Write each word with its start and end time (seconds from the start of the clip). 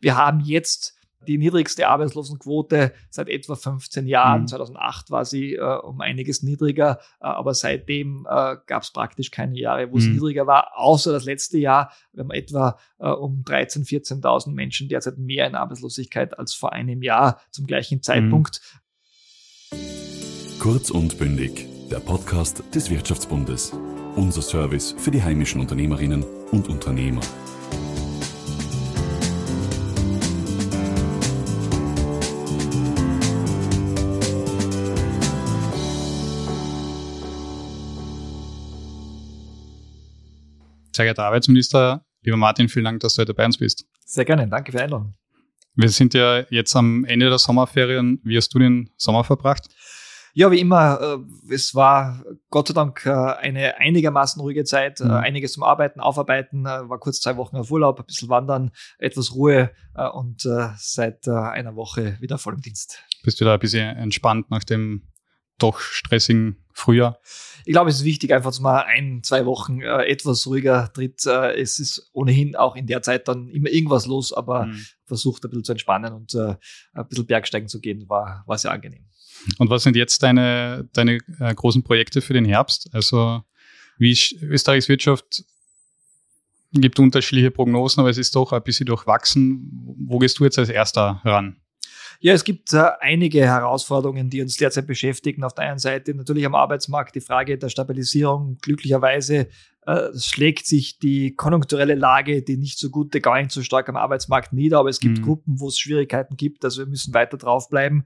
Wir 0.00 0.16
haben 0.16 0.40
jetzt 0.40 0.98
die 1.26 1.38
niedrigste 1.38 1.88
Arbeitslosenquote 1.88 2.92
seit 3.10 3.28
etwa 3.28 3.56
15 3.56 4.06
Jahren. 4.06 4.42
Mhm. 4.42 4.48
2008 4.48 5.10
war 5.10 5.24
sie 5.24 5.54
äh, 5.54 5.78
um 5.80 6.00
einiges 6.00 6.42
niedriger, 6.42 6.98
äh, 7.20 7.26
aber 7.26 7.54
seitdem 7.54 8.26
äh, 8.28 8.56
gab 8.66 8.82
es 8.82 8.92
praktisch 8.92 9.30
keine 9.30 9.58
Jahre, 9.58 9.90
wo 9.90 9.96
mhm. 9.96 10.00
sie 10.00 10.10
niedriger 10.10 10.46
war, 10.46 10.72
außer 10.76 11.12
das 11.12 11.24
letzte 11.24 11.58
Jahr. 11.58 11.92
Wir 12.12 12.22
haben 12.22 12.30
etwa 12.30 12.78
äh, 12.98 13.08
um 13.08 13.42
13.000, 13.44 14.20
14.000 14.22 14.52
Menschen 14.52 14.88
derzeit 14.88 15.18
mehr 15.18 15.46
in 15.46 15.54
Arbeitslosigkeit 15.54 16.38
als 16.38 16.54
vor 16.54 16.72
einem 16.72 17.02
Jahr 17.02 17.40
zum 17.50 17.66
gleichen 17.66 18.02
Zeitpunkt. 18.02 18.60
Kurz 20.58 20.90
und 20.90 21.18
bündig, 21.18 21.66
der 21.90 22.00
Podcast 22.00 22.62
des 22.74 22.90
Wirtschaftsbundes. 22.90 23.72
Unser 24.16 24.42
Service 24.42 24.94
für 24.98 25.10
die 25.10 25.22
heimischen 25.22 25.60
Unternehmerinnen 25.60 26.24
und 26.50 26.68
Unternehmer. 26.68 27.20
Sehr 40.98 41.04
geehrter 41.04 41.26
Arbeitsminister, 41.26 42.04
lieber 42.22 42.36
Martin, 42.36 42.68
vielen 42.68 42.86
Dank, 42.86 42.98
dass 42.98 43.14
du 43.14 43.20
heute 43.20 43.32
bei 43.32 43.44
uns 43.44 43.56
bist. 43.56 43.86
Sehr 44.04 44.24
gerne, 44.24 44.48
danke 44.48 44.72
für 44.72 44.78
die 44.78 44.82
Einladung. 44.82 45.14
Wir 45.76 45.90
sind 45.90 46.12
ja 46.12 46.44
jetzt 46.50 46.74
am 46.74 47.04
Ende 47.04 47.28
der 47.28 47.38
Sommerferien. 47.38 48.20
Wie 48.24 48.36
hast 48.36 48.52
du 48.52 48.58
den 48.58 48.90
Sommer 48.96 49.22
verbracht? 49.22 49.68
Ja, 50.34 50.50
wie 50.50 50.58
immer, 50.58 51.00
äh, 51.00 51.54
es 51.54 51.76
war 51.76 52.24
Gott 52.50 52.66
sei 52.66 52.74
Dank 52.74 53.06
äh, 53.06 53.10
eine 53.10 53.76
einigermaßen 53.78 54.42
ruhige 54.42 54.64
Zeit, 54.64 55.00
äh, 55.00 55.04
mhm. 55.04 55.10
einiges 55.12 55.52
zum 55.52 55.62
Arbeiten, 55.62 56.00
Aufarbeiten, 56.00 56.64
war 56.64 56.98
kurz 56.98 57.20
zwei 57.20 57.36
Wochen 57.36 57.56
auf 57.56 57.70
Urlaub, 57.70 58.00
ein 58.00 58.06
bisschen 58.06 58.28
wandern, 58.28 58.72
etwas 58.98 59.36
Ruhe 59.36 59.70
und 60.14 60.48
seit 60.78 61.28
einer 61.28 61.76
Woche 61.76 62.16
wieder 62.20 62.38
voll 62.38 62.54
im 62.54 62.60
Dienst. 62.60 63.04
Bist 63.22 63.40
du 63.40 63.44
da 63.44 63.54
ein 63.54 63.60
bisschen 63.60 63.96
entspannt 63.96 64.50
nach 64.50 64.64
dem 64.64 65.07
doch 65.58 65.80
stressigen 65.80 66.56
Frühjahr? 66.72 67.18
Ich 67.64 67.72
glaube, 67.72 67.90
es 67.90 67.96
ist 67.96 68.04
wichtig, 68.04 68.32
einfach 68.32 68.58
mal 68.60 68.82
ein, 68.82 69.22
zwei 69.22 69.44
Wochen 69.44 69.82
äh, 69.82 70.04
etwas 70.04 70.46
ruhiger 70.46 70.90
tritt. 70.92 71.26
Äh, 71.26 71.60
es 71.60 71.78
ist 71.78 72.08
ohnehin 72.12 72.56
auch 72.56 72.76
in 72.76 72.86
der 72.86 73.02
Zeit 73.02 73.28
dann 73.28 73.48
immer 73.48 73.68
irgendwas 73.68 74.06
los, 74.06 74.32
aber 74.32 74.66
mhm. 74.66 74.86
versucht 75.04 75.44
ein 75.44 75.50
bisschen 75.50 75.64
zu 75.64 75.72
entspannen 75.72 76.14
und 76.14 76.34
äh, 76.34 76.54
ein 76.94 77.08
bisschen 77.08 77.26
Bergsteigen 77.26 77.68
zu 77.68 77.80
gehen, 77.80 78.08
war, 78.08 78.44
war 78.46 78.56
sehr 78.56 78.70
angenehm. 78.70 79.04
Und 79.58 79.70
was 79.70 79.82
sind 79.82 79.96
jetzt 79.96 80.22
deine, 80.22 80.88
deine 80.92 81.18
äh, 81.38 81.54
großen 81.54 81.82
Projekte 81.82 82.20
für 82.20 82.32
den 82.32 82.44
Herbst? 82.44 82.88
Also 82.92 83.42
wie 83.98 84.16
Österreichs 84.40 84.88
Wirtschaft 84.88 85.44
gibt 86.72 86.98
unterschiedliche 86.98 87.50
Prognosen, 87.50 88.00
aber 88.00 88.10
es 88.10 88.18
ist 88.18 88.34
doch 88.36 88.52
ein 88.52 88.62
bisschen 88.62 88.86
durchwachsen. 88.86 89.96
Wo 90.06 90.18
gehst 90.18 90.38
du 90.38 90.44
jetzt 90.44 90.58
als 90.58 90.68
erster 90.68 91.20
ran? 91.24 91.60
Ja, 92.20 92.32
es 92.32 92.42
gibt 92.42 92.72
äh, 92.72 92.82
einige 93.00 93.44
Herausforderungen, 93.46 94.28
die 94.28 94.42
uns 94.42 94.56
derzeit 94.56 94.86
beschäftigen. 94.86 95.44
Auf 95.44 95.54
der 95.54 95.70
einen 95.70 95.78
Seite 95.78 96.14
natürlich 96.14 96.44
am 96.46 96.56
Arbeitsmarkt 96.56 97.14
die 97.14 97.20
Frage 97.20 97.58
der 97.58 97.68
Stabilisierung. 97.68 98.58
Glücklicherweise 98.60 99.46
äh, 99.86 100.08
schlägt 100.18 100.66
sich 100.66 100.98
die 100.98 101.34
konjunkturelle 101.36 101.94
Lage, 101.94 102.42
die 102.42 102.56
nicht 102.56 102.78
so 102.78 102.90
gute, 102.90 103.20
gar 103.20 103.38
nicht 103.38 103.52
so 103.52 103.62
stark 103.62 103.88
am 103.88 103.96
Arbeitsmarkt 103.96 104.52
nieder, 104.52 104.80
aber 104.80 104.88
es 104.88 104.98
gibt 104.98 105.18
mhm. 105.18 105.22
Gruppen, 105.22 105.60
wo 105.60 105.68
es 105.68 105.78
Schwierigkeiten 105.78 106.36
gibt. 106.36 106.64
Also 106.64 106.80
wir 106.80 106.86
müssen 106.86 107.14
weiter 107.14 107.36
draufbleiben. 107.36 108.04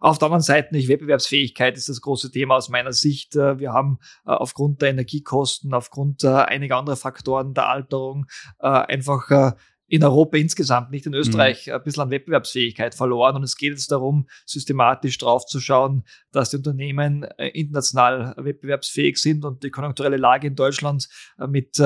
Auf 0.00 0.18
der 0.18 0.26
anderen 0.26 0.42
Seite 0.42 0.74
nicht 0.74 0.88
Wettbewerbsfähigkeit 0.88 1.76
ist 1.76 1.88
das 1.88 2.00
große 2.00 2.30
Thema 2.30 2.56
aus 2.56 2.68
meiner 2.68 2.92
Sicht. 2.92 3.34
Äh, 3.36 3.58
wir 3.58 3.72
haben 3.72 3.98
äh, 4.24 4.30
aufgrund 4.30 4.82
der 4.82 4.90
Energiekosten, 4.90 5.74
aufgrund 5.74 6.24
äh, 6.24 6.28
einiger 6.28 6.76
anderer 6.76 6.96
Faktoren 6.96 7.54
der 7.54 7.68
Alterung 7.68 8.26
einfach 8.58 9.54
in 9.88 10.04
Europa 10.04 10.36
insgesamt, 10.36 10.90
nicht 10.90 11.06
in 11.06 11.14
Österreich, 11.14 11.66
mhm. 11.66 11.72
ein 11.72 11.82
bisschen 11.82 12.02
an 12.02 12.10
Wettbewerbsfähigkeit 12.10 12.94
verloren. 12.94 13.36
Und 13.36 13.42
es 13.42 13.56
geht 13.56 13.72
jetzt 13.72 13.90
darum, 13.90 14.28
systematisch 14.46 15.18
draufzuschauen, 15.18 16.04
dass 16.30 16.50
die 16.50 16.56
Unternehmen 16.56 17.26
international 17.38 18.34
wettbewerbsfähig 18.36 19.16
sind 19.16 19.44
und 19.44 19.62
die 19.62 19.70
konjunkturelle 19.70 20.18
Lage 20.18 20.46
in 20.46 20.54
Deutschland 20.54 21.08
mit 21.48 21.80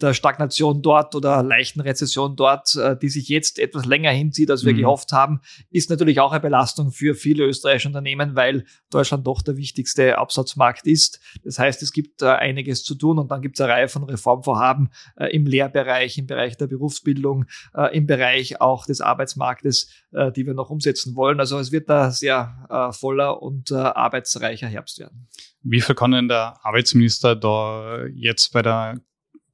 der 0.00 0.14
Stagnation 0.14 0.82
dort 0.82 1.14
oder 1.14 1.42
leichten 1.42 1.80
Rezession 1.80 2.36
dort, 2.36 2.74
äh, 2.76 2.96
die 2.96 3.08
sich 3.08 3.28
jetzt 3.28 3.58
etwas 3.58 3.84
länger 3.84 4.10
hinzieht, 4.10 4.50
als 4.50 4.64
wir 4.64 4.72
mhm. 4.72 4.78
gehofft 4.78 5.12
haben, 5.12 5.40
ist 5.70 5.90
natürlich 5.90 6.20
auch 6.20 6.32
eine 6.32 6.40
Belastung 6.40 6.90
für 6.90 7.14
viele 7.14 7.44
österreichische 7.44 7.88
Unternehmen, 7.88 8.36
weil 8.36 8.64
Deutschland 8.90 9.26
doch 9.26 9.42
der 9.42 9.56
wichtigste 9.56 10.18
Absatzmarkt 10.18 10.86
ist. 10.86 11.20
Das 11.44 11.58
heißt, 11.58 11.82
es 11.82 11.92
gibt 11.92 12.22
äh, 12.22 12.26
einiges 12.26 12.82
zu 12.82 12.94
tun 12.94 13.18
und 13.18 13.30
dann 13.30 13.42
gibt 13.42 13.58
es 13.58 13.60
eine 13.60 13.72
Reihe 13.72 13.88
von 13.88 14.04
Reformvorhaben 14.04 14.90
äh, 15.16 15.34
im 15.34 15.46
Lehrbereich, 15.46 16.18
im 16.18 16.26
Bereich 16.26 16.56
der 16.56 16.66
Berufsbildung, 16.66 17.46
im 17.92 18.06
Bereich 18.06 18.60
auch 18.60 18.86
des 18.86 19.00
Arbeitsmarktes, 19.00 19.88
die 20.36 20.46
wir 20.46 20.54
noch 20.54 20.70
umsetzen 20.70 21.14
wollen. 21.14 21.40
Also 21.40 21.58
es 21.58 21.72
wird 21.72 21.88
da 21.88 22.10
sehr 22.10 22.92
voller 22.98 23.42
und 23.42 23.72
arbeitsreicher 23.72 24.66
Herbst 24.66 24.98
werden. 24.98 25.28
Wie 25.62 25.80
viel 25.80 25.94
kann 25.94 26.12
denn 26.12 26.28
der 26.28 26.58
Arbeitsminister 26.64 27.36
da 27.36 28.04
jetzt 28.06 28.52
bei 28.52 28.62
der 28.62 29.00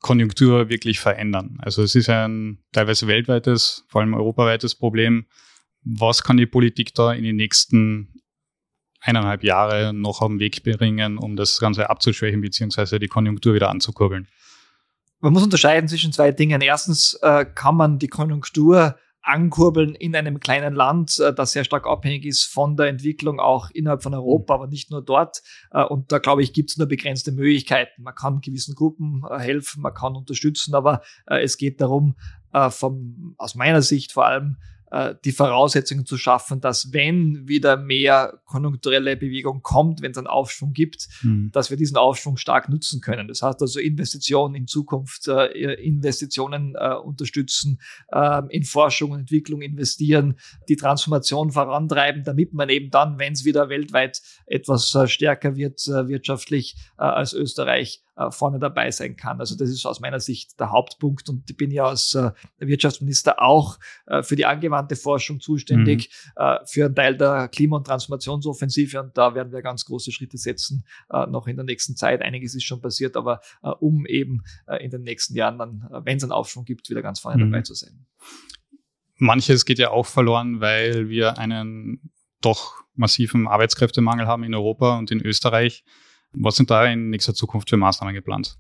Konjunktur 0.00 0.68
wirklich 0.68 1.00
verändern. 1.00 1.58
Also 1.60 1.82
es 1.82 1.94
ist 1.94 2.08
ein 2.08 2.58
teilweise 2.72 3.06
weltweites, 3.06 3.84
vor 3.88 4.00
allem 4.00 4.14
europaweites 4.14 4.74
Problem. 4.74 5.26
Was 5.82 6.22
kann 6.22 6.36
die 6.36 6.46
Politik 6.46 6.94
da 6.94 7.12
in 7.12 7.24
den 7.24 7.36
nächsten 7.36 8.22
eineinhalb 9.00 9.44
Jahre 9.44 9.92
noch 9.92 10.20
auf 10.20 10.28
den 10.28 10.40
Weg 10.40 10.62
bringen, 10.62 11.18
um 11.18 11.36
das 11.36 11.58
Ganze 11.60 11.88
abzuschwächen 11.90 12.40
bzw. 12.40 12.98
die 12.98 13.08
Konjunktur 13.08 13.54
wieder 13.54 13.70
anzukurbeln? 13.70 14.26
Man 15.20 15.32
muss 15.32 15.42
unterscheiden 15.42 15.88
zwischen 15.88 16.12
zwei 16.12 16.32
Dingen. 16.32 16.60
Erstens 16.60 17.14
äh, 17.22 17.46
kann 17.46 17.76
man 17.76 17.98
die 17.98 18.08
Konjunktur 18.08 18.96
ankurbeln 19.26 19.94
in 19.94 20.14
einem 20.14 20.41
kleinen 20.41 20.75
Land, 20.75 21.19
äh, 21.19 21.34
das 21.34 21.53
sehr 21.53 21.64
stark 21.64 21.87
abhängig 21.87 22.25
ist 22.25 22.44
von 22.44 22.76
der 22.76 22.87
Entwicklung 22.87 23.41
auch 23.41 23.70
innerhalb 23.70 24.03
von 24.03 24.14
Europa, 24.14 24.54
aber 24.54 24.66
nicht 24.69 24.91
nur 24.91 25.03
dort. 25.03 25.42
Äh, 25.72 25.84
und 25.84 26.12
da 26.12 26.19
glaube 26.19 26.42
ich, 26.42 26.53
gibt 26.53 26.70
es 26.70 26.76
nur 26.76 26.87
begrenzte 26.87 27.32
Möglichkeiten. 27.32 28.03
Man 28.03 28.15
kann 28.15 28.41
gewissen 28.41 28.75
Gruppen 28.75 29.22
äh, 29.28 29.38
helfen, 29.38 29.82
man 29.82 29.94
kann 29.94 30.15
unterstützen, 30.15 30.75
aber 30.75 31.03
es 31.26 31.56
geht 31.56 31.81
darum, 31.81 32.15
vom, 32.70 33.34
aus 33.36 33.54
meiner 33.54 33.82
Sicht 33.82 34.12
vor 34.12 34.26
allem 34.26 34.56
die 35.24 35.32
Voraussetzungen 35.32 36.06
zu 36.06 36.16
schaffen, 36.16 36.60
dass 36.60 36.92
wenn 36.92 37.48
wieder 37.48 37.76
mehr 37.76 38.40
konjunkturelle 38.44 39.16
Bewegung 39.16 39.62
kommt, 39.62 40.02
wenn 40.02 40.12
es 40.12 40.18
einen 40.18 40.26
Aufschwung 40.26 40.72
gibt, 40.72 41.08
mhm. 41.22 41.50
dass 41.52 41.70
wir 41.70 41.76
diesen 41.76 41.96
Aufschwung 41.96 42.36
stark 42.36 42.68
nutzen 42.68 43.00
können. 43.00 43.28
Das 43.28 43.42
heißt 43.42 43.60
also 43.60 43.80
Investitionen 43.80 44.54
in 44.54 44.66
Zukunft, 44.66 45.28
äh, 45.28 45.46
Investitionen 45.74 46.74
äh, 46.76 46.94
unterstützen, 46.94 47.80
äh, 48.12 48.42
in 48.50 48.64
Forschung 48.64 49.10
und 49.12 49.20
Entwicklung 49.20 49.62
investieren, 49.62 50.36
die 50.68 50.76
Transformation 50.76 51.50
vorantreiben, 51.50 52.24
damit 52.24 52.52
man 52.52 52.68
eben 52.68 52.90
dann, 52.90 53.18
wenn 53.18 53.32
es 53.32 53.44
wieder 53.44 53.68
weltweit 53.68 54.22
etwas 54.46 54.94
äh, 54.94 55.08
stärker 55.08 55.56
wird 55.56 55.86
äh, 55.88 56.08
wirtschaftlich 56.08 56.76
als 56.96 57.32
Österreich, 57.32 58.02
äh, 58.16 58.31
vorne 58.31 58.59
dabei 58.59 58.91
sein 58.91 59.16
kann. 59.16 59.41
Also 59.41 59.56
das 59.56 59.69
ist 59.69 59.84
aus 59.84 60.00
meiner 60.00 60.21
Sicht 60.21 60.59
der 60.59 60.72
Hauptpunkt 60.72 61.28
und 61.28 61.50
ich 61.50 61.56
bin 61.56 61.71
ja 61.71 61.87
als 61.87 62.15
äh, 62.15 62.31
Wirtschaftsminister 62.59 63.43
auch 63.43 63.78
äh, 64.06 64.22
für 64.22 64.37
die 64.37 64.47
angewandte 64.47 64.97
Forschung 64.97 65.41
zuständig, 65.41 66.10
mhm. 66.37 66.66
für 66.66 66.87
einen 66.87 66.94
Teil 66.94 67.16
der 67.16 67.49
Klima- 67.49 67.77
und 67.77 67.87
Transformationsoffensive 67.87 69.00
und 69.00 69.16
da 69.19 69.34
werden 69.34 69.53
wir 69.53 69.62
ganz 69.62 69.84
große 69.84 70.12
Schritte 70.12 70.38
setzen, 70.38 70.84
noch 71.28 71.47
in 71.47 71.56
der 71.56 71.65
nächsten 71.65 71.97
Zeit. 71.97 72.22
Einiges 72.22 72.54
ist 72.54 72.65
schon 72.65 72.81
passiert, 72.81 73.16
aber 73.16 73.41
um 73.81 74.06
eben 74.06 74.43
in 74.81 74.91
den 74.91 75.03
nächsten 75.03 75.34
Jahren 75.34 75.59
dann, 75.59 75.88
wenn 76.04 76.16
es 76.16 76.22
einen 76.22 76.33
Aufschwung 76.33 76.65
gibt, 76.65 76.88
wieder 76.91 77.03
ganz 77.03 77.21
vorne 77.21 77.44
mhm. 77.44 77.50
dabei 77.50 77.62
zu 77.62 77.75
sein. 77.75 78.06
Manches 79.16 79.65
geht 79.65 79.78
ja 79.78 79.91
auch 79.91 80.06
verloren, 80.06 80.60
weil 80.60 81.09
wir 81.09 81.38
einen 81.38 82.10
doch 82.41 82.75
massiven 82.94 83.47
Arbeitskräftemangel 83.47 84.27
haben 84.27 84.44
in 84.44 84.54
Europa 84.54 84.98
und 84.98 85.10
in 85.10 85.21
Österreich. 85.21 85.84
Was 86.32 86.56
sind 86.56 86.70
da 86.70 86.84
in 86.84 87.10
nächster 87.10 87.34
Zukunft 87.34 87.70
für 87.70 87.76
Maßnahmen 87.76 88.14
geplant? 88.14 88.59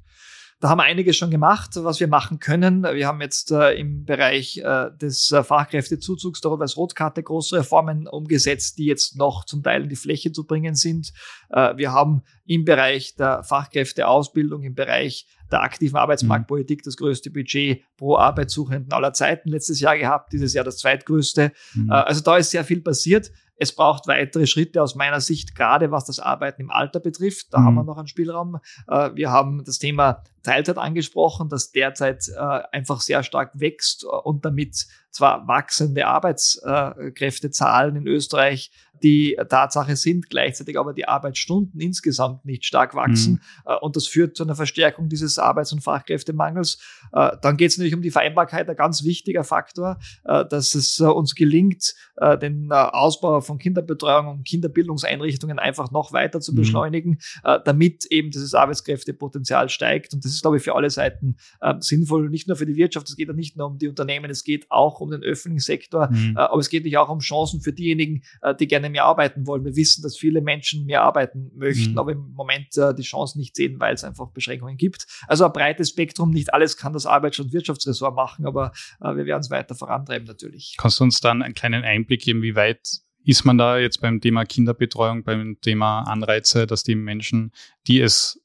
Da 0.58 0.70
haben 0.70 0.78
wir 0.78 0.84
einiges 0.84 1.18
schon 1.18 1.30
gemacht, 1.30 1.72
was 1.74 2.00
wir 2.00 2.08
machen 2.08 2.38
können. 2.38 2.82
Wir 2.82 3.06
haben 3.06 3.20
jetzt 3.20 3.50
äh, 3.50 3.74
im 3.74 4.04
Bereich 4.04 4.56
äh, 4.56 4.90
des 4.96 5.30
äh, 5.30 5.44
Fachkräftezuzugs 5.44 6.40
der 6.40 6.50
Rot-Weiß-Rotkarte 6.50 7.22
große 7.22 7.58
Reformen 7.58 8.08
umgesetzt, 8.08 8.78
die 8.78 8.86
jetzt 8.86 9.18
noch 9.18 9.44
zum 9.44 9.62
Teil 9.62 9.82
in 9.82 9.90
die 9.90 9.96
Fläche 9.96 10.32
zu 10.32 10.46
bringen 10.46 10.74
sind. 10.74 11.12
Äh, 11.50 11.76
wir 11.76 11.92
haben 11.92 12.22
im 12.46 12.64
Bereich 12.64 13.16
der 13.16 13.42
Fachkräfteausbildung, 13.42 14.62
im 14.62 14.74
Bereich 14.74 15.26
der 15.52 15.60
aktiven 15.60 15.96
Arbeitsmarktpolitik 15.96 16.82
das 16.82 16.96
größte 16.96 17.30
Budget 17.30 17.82
pro 17.98 18.16
Arbeitssuchenden 18.16 18.92
aller 18.92 19.12
Zeiten 19.12 19.50
letztes 19.50 19.80
Jahr 19.80 19.98
gehabt, 19.98 20.32
dieses 20.32 20.54
Jahr 20.54 20.64
das 20.64 20.78
zweitgrößte. 20.78 21.52
Mhm. 21.74 21.90
Äh, 21.90 21.92
also 21.92 22.22
da 22.22 22.38
ist 22.38 22.50
sehr 22.50 22.64
viel 22.64 22.80
passiert. 22.80 23.30
Es 23.58 23.74
braucht 23.74 24.06
weitere 24.06 24.46
Schritte 24.46 24.82
aus 24.82 24.94
meiner 24.94 25.20
Sicht, 25.20 25.54
gerade 25.54 25.90
was 25.90 26.04
das 26.04 26.20
Arbeiten 26.20 26.62
im 26.62 26.70
Alter 26.70 27.00
betrifft. 27.00 27.48
Da 27.52 27.58
mhm. 27.58 27.64
haben 27.64 27.74
wir 27.74 27.84
noch 27.84 27.98
einen 27.98 28.06
Spielraum. 28.06 28.58
Äh, 28.88 29.10
wir 29.14 29.30
haben 29.30 29.64
das 29.64 29.78
Thema 29.78 30.22
Teilzeit 30.42 30.78
angesprochen, 30.78 31.48
das 31.48 31.72
derzeit 31.72 32.28
äh, 32.28 32.40
einfach 32.72 33.00
sehr 33.00 33.22
stark 33.22 33.52
wächst 33.54 34.04
und 34.04 34.44
damit 34.44 34.86
zwar 35.10 35.48
wachsende 35.48 36.06
Arbeitskräftezahlen 36.06 37.96
in 37.96 38.06
Österreich 38.06 38.70
die 39.02 39.36
Tatsache 39.48 39.96
sind, 39.96 40.30
gleichzeitig 40.30 40.78
aber 40.78 40.92
die 40.92 41.06
Arbeitsstunden 41.06 41.80
insgesamt 41.80 42.44
nicht 42.44 42.64
stark 42.64 42.94
wachsen 42.94 43.34
mhm. 43.34 43.40
Äh, 43.64 43.76
und 43.80 43.96
das 43.96 44.06
führt 44.06 44.36
zu 44.36 44.44
einer 44.44 44.54
Verstärkung 44.54 45.08
dieses 45.08 45.38
Arbeits- 45.38 45.72
und 45.72 45.80
Fachkräftemangels. 45.80 46.78
Äh, 47.12 47.36
dann 47.42 47.56
geht 47.56 47.70
es 47.70 47.78
natürlich 47.78 47.94
um 47.94 48.02
die 48.02 48.10
Vereinbarkeit, 48.10 48.68
ein 48.68 48.76
ganz 48.76 49.04
wichtiger 49.04 49.44
Faktor, 49.44 49.98
äh, 50.24 50.44
dass 50.46 50.74
es 50.74 51.00
uns 51.00 51.34
gelingt, 51.34 51.94
den 52.40 52.72
Ausbau 52.72 53.40
von 53.42 53.58
Kinderbetreuung 53.58 54.28
und 54.28 54.44
Kinderbildungseinrichtungen 54.44 55.58
einfach 55.58 55.90
noch 55.90 56.12
weiter 56.12 56.40
zu 56.40 56.52
mhm. 56.52 56.56
beschleunigen, 56.56 57.18
damit 57.64 58.06
eben 58.06 58.30
dieses 58.30 58.54
Arbeitskräftepotenzial 58.54 59.68
steigt. 59.68 60.14
Und 60.14 60.24
das 60.24 60.32
ist, 60.32 60.40
glaube 60.40 60.56
ich, 60.56 60.62
für 60.62 60.74
alle 60.74 60.88
Seiten 60.88 61.36
sinnvoll, 61.80 62.30
nicht 62.30 62.48
nur 62.48 62.56
für 62.56 62.64
die 62.64 62.76
Wirtschaft, 62.76 63.08
es 63.08 63.16
geht 63.16 63.28
ja 63.28 63.34
nicht 63.34 63.56
nur 63.56 63.66
um 63.66 63.78
die 63.78 63.88
Unternehmen, 63.88 64.30
es 64.30 64.44
geht 64.44 64.70
auch 64.70 65.00
um 65.00 65.10
den 65.10 65.22
öffentlichen 65.22 65.60
Sektor, 65.60 66.08
mhm. 66.10 66.36
aber 66.38 66.58
es 66.58 66.70
geht 66.70 66.84
nicht 66.84 66.96
auch 66.96 67.10
um 67.10 67.18
Chancen 67.18 67.60
für 67.60 67.72
diejenigen, 67.72 68.22
die 68.58 68.66
gerne 68.66 68.85
mehr 68.90 69.04
arbeiten 69.04 69.46
wollen. 69.46 69.64
Wir 69.64 69.76
wissen, 69.76 70.02
dass 70.02 70.16
viele 70.16 70.40
Menschen 70.40 70.84
mehr 70.86 71.02
arbeiten 71.02 71.50
möchten, 71.54 71.92
mhm. 71.92 71.98
aber 71.98 72.12
im 72.12 72.32
Moment 72.32 72.76
äh, 72.76 72.94
die 72.94 73.02
Chance 73.02 73.38
nicht 73.38 73.56
sehen, 73.56 73.78
weil 73.80 73.94
es 73.94 74.04
einfach 74.04 74.30
Beschränkungen 74.30 74.76
gibt. 74.76 75.06
Also 75.26 75.44
ein 75.44 75.52
breites 75.52 75.90
Spektrum, 75.90 76.30
nicht 76.30 76.52
alles 76.52 76.76
kann 76.76 76.92
das 76.92 77.06
Arbeits- 77.06 77.38
und 77.38 77.52
Wirtschaftsressort 77.52 78.14
machen, 78.14 78.46
aber 78.46 78.72
äh, 79.00 79.14
wir 79.16 79.26
werden 79.26 79.40
es 79.40 79.50
weiter 79.50 79.74
vorantreiben 79.74 80.26
natürlich. 80.26 80.76
Kannst 80.78 81.00
du 81.00 81.04
uns 81.04 81.20
dann 81.20 81.42
einen 81.42 81.54
kleinen 81.54 81.84
Einblick 81.84 82.22
geben, 82.22 82.42
wie 82.42 82.54
weit 82.54 82.80
ist 83.24 83.44
man 83.44 83.58
da 83.58 83.78
jetzt 83.78 84.00
beim 84.00 84.20
Thema 84.20 84.44
Kinderbetreuung, 84.44 85.24
beim 85.24 85.58
Thema 85.60 86.02
Anreize, 86.02 86.66
dass 86.66 86.84
die 86.84 86.94
Menschen, 86.94 87.52
die 87.88 88.00
es 88.00 88.40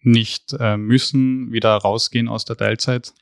nicht 0.00 0.56
äh, 0.58 0.76
müssen, 0.76 1.52
wieder 1.52 1.76
rausgehen 1.76 2.28
aus 2.28 2.44
der 2.44 2.56
Teilzeit? 2.56 3.14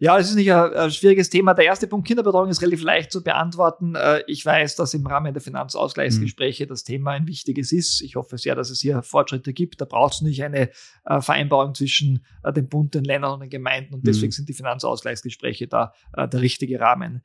Ja, 0.00 0.16
es 0.16 0.28
ist 0.28 0.36
nicht 0.36 0.52
ein, 0.52 0.90
schwieriges 0.92 1.28
Thema. 1.28 1.54
Der 1.54 1.64
erste 1.64 1.88
Punkt 1.88 2.06
Kinderbetreuung 2.06 2.48
ist 2.50 2.62
relativ 2.62 2.82
leicht 2.82 3.10
zu 3.10 3.24
beantworten. 3.24 3.96
Äh, 3.96 4.22
ich 4.28 4.46
weiß, 4.46 4.76
dass 4.76 4.94
im 4.94 5.04
Rahmen 5.04 5.34
der 5.34 5.42
Finanzausgleichsgespräche 5.42 6.64
mhm. 6.64 6.68
das 6.68 6.84
Thema 6.84 7.12
ein 7.12 7.26
wichtiges 7.26 7.72
ist. 7.72 8.00
Ich 8.02 8.14
hoffe 8.14 8.38
sehr, 8.38 8.54
dass 8.54 8.70
es 8.70 8.80
hier 8.80 9.02
Fortschritte 9.02 9.52
gibt. 9.52 9.80
Da 9.80 9.86
braucht 9.86 10.14
es 10.14 10.20
nicht 10.20 10.44
eine 10.44 10.70
äh, 11.04 11.20
Vereinbarung 11.20 11.74
zwischen 11.74 12.24
äh, 12.44 12.52
dem 12.52 12.68
Bund, 12.68 12.94
den 12.94 13.02
Ländern 13.02 13.32
und 13.34 13.40
den 13.40 13.50
Gemeinden 13.50 13.94
und 13.94 14.06
deswegen 14.06 14.28
mhm. 14.28 14.32
sind 14.32 14.48
die 14.48 14.54
Finanzausgleichsgespräche 14.54 15.66
da 15.66 15.92
der 16.16 16.40
richtige 16.40 16.78
Rahmen. 16.78 17.22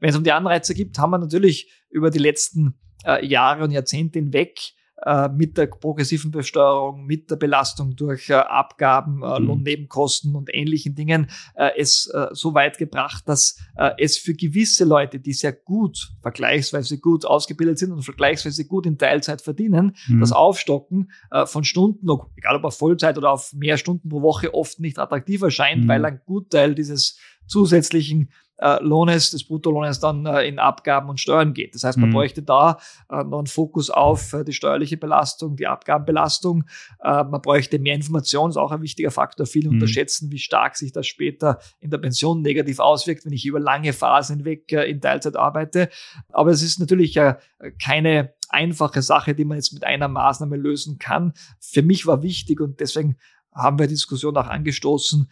Wenn 0.00 0.10
es 0.10 0.16
um 0.16 0.24
die 0.24 0.32
Anreize 0.32 0.74
geht, 0.74 0.98
haben 0.98 1.10
wir 1.10 1.18
natürlich 1.18 1.70
über 1.90 2.10
die 2.10 2.18
letzten 2.18 2.78
Jahre 3.22 3.64
und 3.64 3.70
Jahrzehnte 3.70 4.18
hinweg 4.18 4.58
äh, 5.04 5.28
mit 5.28 5.58
der 5.58 5.66
progressiven 5.66 6.30
Besteuerung, 6.30 7.04
mit 7.04 7.30
der 7.30 7.36
Belastung 7.36 7.96
durch 7.96 8.30
äh, 8.30 8.34
Abgaben, 8.34 9.22
äh, 9.22 9.38
mhm. 9.38 9.46
Lohnnebenkosten 9.46 10.34
und 10.34 10.48
ähnlichen 10.52 10.94
Dingen 10.94 11.28
äh, 11.54 11.70
es 11.76 12.06
äh, 12.14 12.28
so 12.32 12.54
weit 12.54 12.78
gebracht, 12.78 13.28
dass 13.28 13.58
es 13.98 14.16
für 14.16 14.32
gewisse 14.32 14.84
Leute, 14.84 15.20
die 15.20 15.34
sehr 15.34 15.52
gut, 15.52 16.12
vergleichsweise 16.22 16.98
gut 16.98 17.26
ausgebildet 17.26 17.78
sind 17.78 17.92
und 17.92 18.02
vergleichsweise 18.02 18.64
gut 18.64 18.86
in 18.86 18.96
Teilzeit 18.96 19.42
verdienen, 19.42 19.96
mhm. 20.08 20.20
das 20.20 20.32
Aufstocken 20.32 21.10
von 21.44 21.62
Stunden, 21.64 22.08
egal 22.36 22.56
ob 22.56 22.64
auf 22.64 22.78
Vollzeit 22.78 23.18
oder 23.18 23.32
auf 23.32 23.52
mehr 23.52 23.76
Stunden 23.76 24.08
pro 24.08 24.22
Woche, 24.22 24.54
oft 24.54 24.80
nicht 24.80 24.98
attraktiv 24.98 25.42
erscheint, 25.42 25.84
mhm. 25.84 25.88
weil 25.88 26.04
ein 26.06 26.20
Gutteil 26.24 26.74
dieses 26.74 27.18
zusätzlichen 27.46 28.30
äh, 28.58 28.82
Lohnes, 28.82 29.30
des 29.30 29.44
Bruttolohnes 29.44 30.00
dann 30.00 30.26
äh, 30.26 30.42
in 30.42 30.58
Abgaben 30.58 31.08
und 31.08 31.20
Steuern 31.20 31.52
geht. 31.52 31.74
Das 31.74 31.84
heißt, 31.84 31.98
man 31.98 32.10
mhm. 32.10 32.14
bräuchte 32.14 32.42
da 32.42 32.78
äh, 33.10 33.22
noch 33.24 33.38
einen 33.38 33.46
Fokus 33.46 33.90
auf 33.90 34.32
äh, 34.32 34.44
die 34.44 34.52
steuerliche 34.52 34.96
Belastung, 34.96 35.56
die 35.56 35.66
Abgabenbelastung. 35.66 36.64
Äh, 37.02 37.24
man 37.24 37.42
bräuchte 37.42 37.78
mehr 37.78 37.94
Information, 37.94 38.50
ist 38.50 38.56
auch 38.56 38.72
ein 38.72 38.82
wichtiger 38.82 39.10
Faktor. 39.10 39.46
Viele 39.46 39.68
mhm. 39.68 39.76
unterschätzen, 39.76 40.30
wie 40.30 40.38
stark 40.38 40.76
sich 40.76 40.92
das 40.92 41.06
später 41.06 41.58
in 41.80 41.90
der 41.90 41.98
Pension 41.98 42.42
negativ 42.42 42.78
auswirkt, 42.78 43.24
wenn 43.24 43.32
ich 43.32 43.44
über 43.44 43.60
lange 43.60 43.92
Phasen 43.92 44.38
hinweg 44.38 44.72
äh, 44.72 44.84
in 44.84 45.00
Teilzeit 45.00 45.36
arbeite. 45.36 45.88
Aber 46.32 46.50
es 46.50 46.62
ist 46.62 46.80
natürlich 46.80 47.16
äh, 47.16 47.36
keine 47.82 48.34
einfache 48.48 49.02
Sache, 49.02 49.34
die 49.34 49.44
man 49.44 49.58
jetzt 49.58 49.72
mit 49.72 49.84
einer 49.84 50.08
Maßnahme 50.08 50.56
lösen 50.56 50.98
kann. 50.98 51.32
Für 51.60 51.82
mich 51.82 52.06
war 52.06 52.22
wichtig 52.22 52.60
und 52.60 52.80
deswegen 52.80 53.16
haben 53.52 53.78
wir 53.78 53.86
die 53.86 53.94
Diskussion 53.94 54.36
auch 54.36 54.46
angestoßen, 54.46 55.30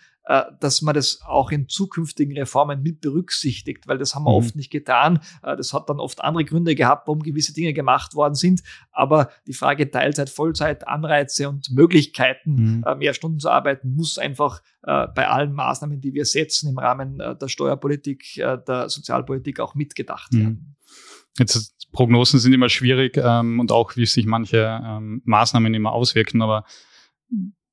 dass 0.60 0.80
man 0.82 0.94
das 0.94 1.20
auch 1.26 1.50
in 1.50 1.68
zukünftigen 1.68 2.36
Reformen 2.36 2.82
mit 2.82 3.00
berücksichtigt, 3.00 3.86
weil 3.86 3.98
das 3.98 4.14
haben 4.14 4.24
wir 4.24 4.30
mhm. 4.30 4.36
oft 4.36 4.56
nicht 4.56 4.70
getan. 4.70 5.20
Äh, 5.42 5.56
das 5.56 5.72
hat 5.72 5.88
dann 5.90 6.00
oft 6.00 6.22
andere 6.22 6.44
Gründe 6.44 6.74
gehabt, 6.74 7.06
warum 7.06 7.22
gewisse 7.22 7.52
Dinge 7.52 7.74
gemacht 7.74 8.14
worden 8.14 8.34
sind. 8.34 8.62
Aber 8.90 9.30
die 9.46 9.52
Frage 9.52 9.90
Teilzeit, 9.90 10.30
Vollzeit, 10.30 10.88
Anreize 10.88 11.48
und 11.48 11.70
Möglichkeiten, 11.70 12.54
mhm. 12.54 12.84
Äh, 12.86 12.94
mehr 12.94 13.14
Stunden 13.14 13.38
zu 13.38 13.50
arbeiten, 13.50 13.94
muss 13.94 14.18
einfach 14.18 14.62
bei 14.86 15.28
allen 15.28 15.54
Maßnahmen, 15.54 16.02
die 16.02 16.12
wir 16.12 16.26
setzen 16.26 16.68
im 16.68 16.76
Rahmen 16.76 17.16
der 17.16 17.48
Steuerpolitik, 17.48 18.34
der 18.34 18.90
Sozialpolitik 18.90 19.60
auch 19.60 19.74
mitgedacht 19.74 20.30
mhm. 20.34 20.38
werden. 20.40 20.76
Jetzt 21.38 21.74
Prognosen 21.94 22.38
sind 22.38 22.52
immer 22.52 22.68
schwierig 22.68 23.16
ähm, 23.16 23.60
und 23.60 23.72
auch 23.72 23.96
wie 23.96 24.04
sich 24.04 24.26
manche 24.26 24.80
ähm, 24.84 25.22
Maßnahmen 25.24 25.72
immer 25.72 25.92
auswirken, 25.92 26.42
aber 26.42 26.64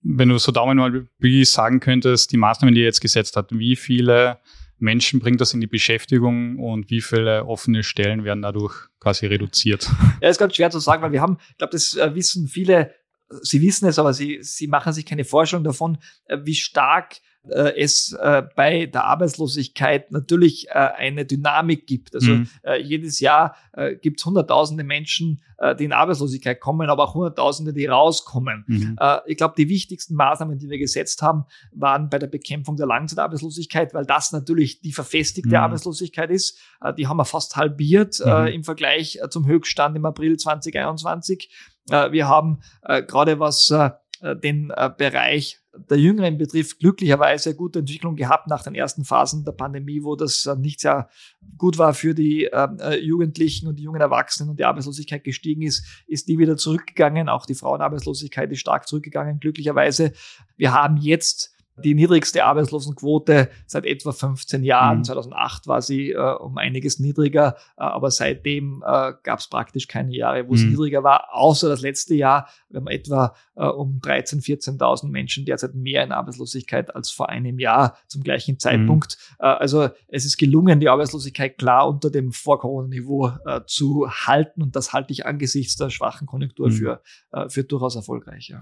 wenn 0.02 0.30
du 0.30 0.38
so 0.38 0.52
Daumen 0.52 0.78
mal 0.78 1.08
wie 1.20 1.46
sagen 1.46 1.80
könntest, 1.80 2.32
die 2.32 2.38
Maßnahmen, 2.38 2.74
die 2.74 2.82
ihr 2.82 2.88
jetzt 2.88 3.02
gesetzt 3.02 3.38
hat, 3.38 3.52
wie 3.52 3.76
viele 3.76 4.40
Menschen 4.82 5.20
bringt 5.20 5.40
das 5.40 5.54
in 5.54 5.62
die 5.62 5.68
Beschäftigung 5.68 6.58
und 6.58 6.90
wie 6.90 7.02
viele 7.02 7.46
offene 7.46 7.84
Stellen 7.84 8.24
werden 8.24 8.42
dadurch 8.42 8.74
quasi 9.00 9.28
reduziert? 9.28 9.90
Ja, 10.22 10.30
ist 10.30 10.40
ganz 10.40 10.56
schwer 10.56 10.72
zu 10.72 10.80
sagen, 10.80 11.04
weil 11.04 11.12
wir 11.12 11.22
haben, 11.22 11.38
ich 11.52 11.58
glaube, 11.58 11.72
das 11.72 11.96
äh, 11.96 12.14
wissen 12.16 12.48
viele, 12.48 12.94
sie 13.42 13.62
wissen 13.62 13.88
es, 13.88 14.00
aber 14.00 14.14
sie, 14.14 14.40
sie 14.42 14.68
machen 14.68 14.92
sich 14.92 15.06
keine 15.06 15.24
Vorstellung 15.24 15.64
davon, 15.64 16.00
äh, 16.26 16.40
wie 16.44 16.56
stark 16.56 17.18
äh, 17.50 17.74
es 17.76 18.14
äh, 18.14 18.44
bei 18.56 18.86
der 18.86 19.06
Arbeitslosigkeit 19.06 20.12
natürlich 20.12 20.68
äh, 20.70 20.74
eine 20.74 21.26
Dynamik 21.26 21.88
gibt. 21.88 22.14
Also 22.14 22.34
mhm. 22.34 22.48
Äh, 22.64 22.82
jedes 22.82 23.20
Jahr 23.20 23.56
äh, 23.74 23.96
gibt 23.96 24.20
es 24.20 24.26
hunderttausende 24.26 24.84
Menschen, 24.84 25.42
äh, 25.58 25.76
die 25.76 25.86
in 25.86 25.94
Arbeitslosigkeit 25.94 26.60
kommen, 26.60 26.90
aber 26.90 27.04
auch 27.06 27.16
hunderttausende, 27.16 27.74
die 27.74 27.88
rauskommen. 27.88 28.66
Mhm. 28.68 28.98
ich 29.26 29.38
glaube, 29.38 29.56
die 29.58 29.70
wichtigsten 29.70 30.16
Maßnahmen, 30.16 30.60
die 30.60 30.70
wir 30.70 30.78
gesetzt 30.78 31.22
haben, 31.22 31.46
waren 31.72 32.10
bei 32.10 32.20
der 32.20 32.28
Bekämpfung 32.28 32.76
der 32.76 32.86
Langzeitarbeitslosigkeit, 32.86 33.94
weil 33.94 34.06
das 34.06 34.32
natürlich 34.32 34.82
die 34.82 34.92
verfestigte 34.92 35.50
mhm. 35.50 35.56
Arbeitslosigkeit 35.56 36.30
ist. 36.30 36.60
die 36.98 37.08
haben 37.08 37.18
wir 37.18 37.26
fast 37.26 37.56
halbiert 37.56 38.20
mhm. 38.24 38.48
im 38.48 38.64
Vergleich 38.64 39.20
zum 39.30 39.46
Höchststand 39.48 39.96
im 39.96 40.06
April 40.06 40.38
2021. 40.38 41.50
wir 41.88 42.28
haben 42.28 42.60
gerade 42.84 43.40
was 43.40 43.74
den 44.22 44.72
Bereich 44.98 45.61
der 45.90 45.98
Jüngeren 45.98 46.38
betrifft, 46.38 46.80
glücklicherweise 46.80 47.56
gute 47.56 47.80
Entwicklung 47.80 48.16
gehabt 48.16 48.48
nach 48.48 48.64
den 48.64 48.76
ersten 48.76 49.06
Phasen 49.06 49.46
der 49.46 49.54
Pandemie, 49.54 50.04
wo 50.04 50.16
das 50.16 50.46
äh, 50.46 50.56
nicht 50.56 50.82
sehr 50.82 51.10
gut 51.58 51.78
war 51.78 51.94
für 51.94 52.14
die 52.14 52.46
ähm, 52.46 52.78
äh, 52.82 52.98
Jugendlichen 52.98 53.68
und 53.68 53.78
die 53.78 53.84
jungen 53.84 54.02
Erwachsenen 54.02 54.50
und 54.50 54.60
die 54.60 54.66
Arbeitslosigkeit 54.66 55.24
gestiegen 55.24 55.62
ist, 55.62 55.86
ist 56.08 56.28
die 56.28 56.38
wieder 56.38 56.58
zurückgegangen. 56.58 57.30
Auch 57.30 57.46
die 57.46 57.56
Frauenarbeitslosigkeit 57.56 58.52
ist 58.52 58.60
stark 58.60 58.88
zurückgegangen, 58.88 59.40
glücklicherweise. 59.40 60.12
Wir 60.58 60.74
haben 60.74 60.98
jetzt 60.98 61.56
die 61.82 61.96
niedrigste 61.96 62.46
Arbeitslosenquote 62.46 63.50
seit 63.66 63.86
etwa 63.86 64.12
15 64.12 64.64
Jahren. 64.64 65.00
Mhm. 65.00 65.04
2008 65.04 65.68
war 65.68 65.82
sie 65.82 66.12
äh, 66.12 66.36
um 66.36 66.58
einiges 66.58 67.00
niedriger, 67.00 67.56
äh, 67.78 67.84
aber 67.84 68.12
seitdem 68.12 68.84
äh, 68.86 69.14
gab 69.24 69.40
es 69.40 69.48
praktisch 69.48 69.88
keine 69.88 70.16
Jahre, 70.16 70.48
wo 70.48 70.52
mhm. 70.52 70.56
es 70.56 70.64
niedriger 70.64 71.04
war, 71.04 71.30
außer 71.34 71.70
das 71.70 71.82
letzte 71.82 72.16
Jahr. 72.16 72.48
Wir 72.70 72.80
haben 72.80 72.88
etwa 72.88 73.36
äh, 73.56 73.66
um 73.66 74.00
13.000, 74.00 74.78
14.000 74.78 75.10
Menschen 75.10 75.46
derzeit 75.46 75.76
mehr 75.76 76.04
in 76.04 76.12
Arbeitslosigkeit 76.12 76.96
als 76.96 77.12
vor 77.12 77.30
einem 77.30 77.60
Jahr 77.60 77.98
zum 78.08 78.24
gleichen 78.24 78.60
Zeitpunkt. 78.60 79.18
Mhm. 79.40 79.46
Also 79.46 79.90
es 80.08 80.26
ist 80.26 80.38
gelungen, 80.38 80.80
die 80.80 80.90
Arbeitslosigkeit 80.90 81.58
klar 81.58 81.88
unter 81.88 82.10
dem 82.10 82.32
Vor-Corona-Niveau 82.32 83.32
äh, 83.46 83.62
zu 83.66 84.10
halten 84.10 84.62
und 84.62 84.76
das 84.76 84.94
halte 84.94 85.14
ich 85.14 85.26
angesichts 85.26 85.76
der 85.76 85.90
schwachen 85.90 86.28
Konjunktur 86.28 86.70
mhm. 86.70 86.72
für, 86.72 87.02
für 87.48 87.64
durchaus 87.64 87.96
erfolgreich. 87.96 88.50
Ja. 88.50 88.62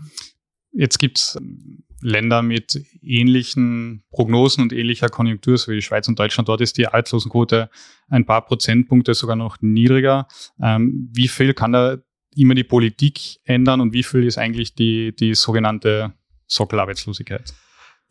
Jetzt 0.71 0.99
gibt's 0.99 1.35
ähm, 1.35 1.83
Länder 2.01 2.41
mit 2.41 2.81
ähnlichen 3.01 4.03
Prognosen 4.11 4.63
und 4.63 4.73
ähnlicher 4.73 5.09
Konjunktur, 5.09 5.57
so 5.57 5.71
wie 5.71 5.75
die 5.75 5.81
Schweiz 5.81 6.07
und 6.07 6.17
Deutschland. 6.17 6.47
Dort 6.47 6.61
ist 6.61 6.77
die 6.77 6.87
Arbeitslosenquote 6.87 7.69
ein 8.09 8.25
paar 8.25 8.45
Prozentpunkte 8.45 9.13
sogar 9.13 9.35
noch 9.35 9.57
niedriger. 9.61 10.27
Ähm, 10.61 11.09
wie 11.11 11.27
viel 11.27 11.53
kann 11.53 11.73
da 11.73 11.97
immer 12.35 12.55
die 12.55 12.63
Politik 12.63 13.39
ändern 13.43 13.81
und 13.81 13.93
wie 13.93 14.03
viel 14.03 14.25
ist 14.25 14.37
eigentlich 14.37 14.75
die, 14.75 15.15
die 15.15 15.33
sogenannte 15.33 16.13
Sockelarbeitslosigkeit? 16.47 17.53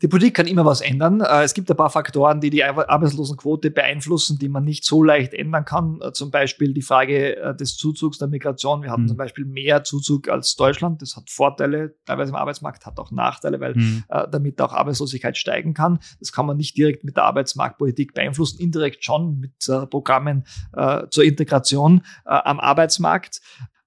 Die 0.01 0.07
Politik 0.07 0.35
kann 0.35 0.47
immer 0.47 0.63
was 0.63 0.79
ändern. 0.79 1.19
Äh, 1.19 1.43
es 1.43 1.53
gibt 1.53 1.69
ein 1.69 1.75
paar 1.75 1.89
Faktoren, 1.89 2.39
die 2.39 2.49
die 2.49 2.63
Arbeitslosenquote 2.63 3.69
beeinflussen, 3.69 4.39
die 4.39 4.47
man 4.47 4.63
nicht 4.63 4.85
so 4.85 5.03
leicht 5.03 5.33
ändern 5.33 5.65
kann. 5.65 5.99
Äh, 6.01 6.13
zum 6.13 6.31
Beispiel 6.31 6.73
die 6.73 6.81
Frage 6.81 7.35
äh, 7.35 7.55
des 7.55 7.75
Zuzugs 7.75 8.17
der 8.17 8.29
Migration. 8.29 8.81
Wir 8.81 8.91
hatten 8.91 9.03
mhm. 9.03 9.09
zum 9.09 9.17
Beispiel 9.17 9.43
mehr 9.45 9.83
Zuzug 9.83 10.29
als 10.29 10.55
Deutschland. 10.55 11.01
Das 11.01 11.17
hat 11.17 11.29
Vorteile, 11.29 11.95
teilweise 12.05 12.29
im 12.29 12.35
Arbeitsmarkt, 12.35 12.85
hat 12.85 12.97
auch 12.99 13.11
Nachteile, 13.11 13.59
weil 13.59 13.75
mhm. 13.75 14.03
damit 14.31 14.61
auch 14.61 14.73
Arbeitslosigkeit 14.73 15.37
steigen 15.37 15.73
kann. 15.73 15.99
Das 16.19 16.31
kann 16.31 16.45
man 16.45 16.57
nicht 16.57 16.77
direkt 16.77 17.03
mit 17.03 17.17
der 17.17 17.23
Arbeitsmarktpolitik 17.23 18.13
beeinflussen, 18.13 18.59
indirekt 18.59 19.03
schon 19.03 19.39
mit 19.39 19.53
Programmen 19.89 20.45
zur 21.09 21.23
Integration 21.23 22.01
am 22.25 22.59
Arbeitsmarkt. 22.59 23.41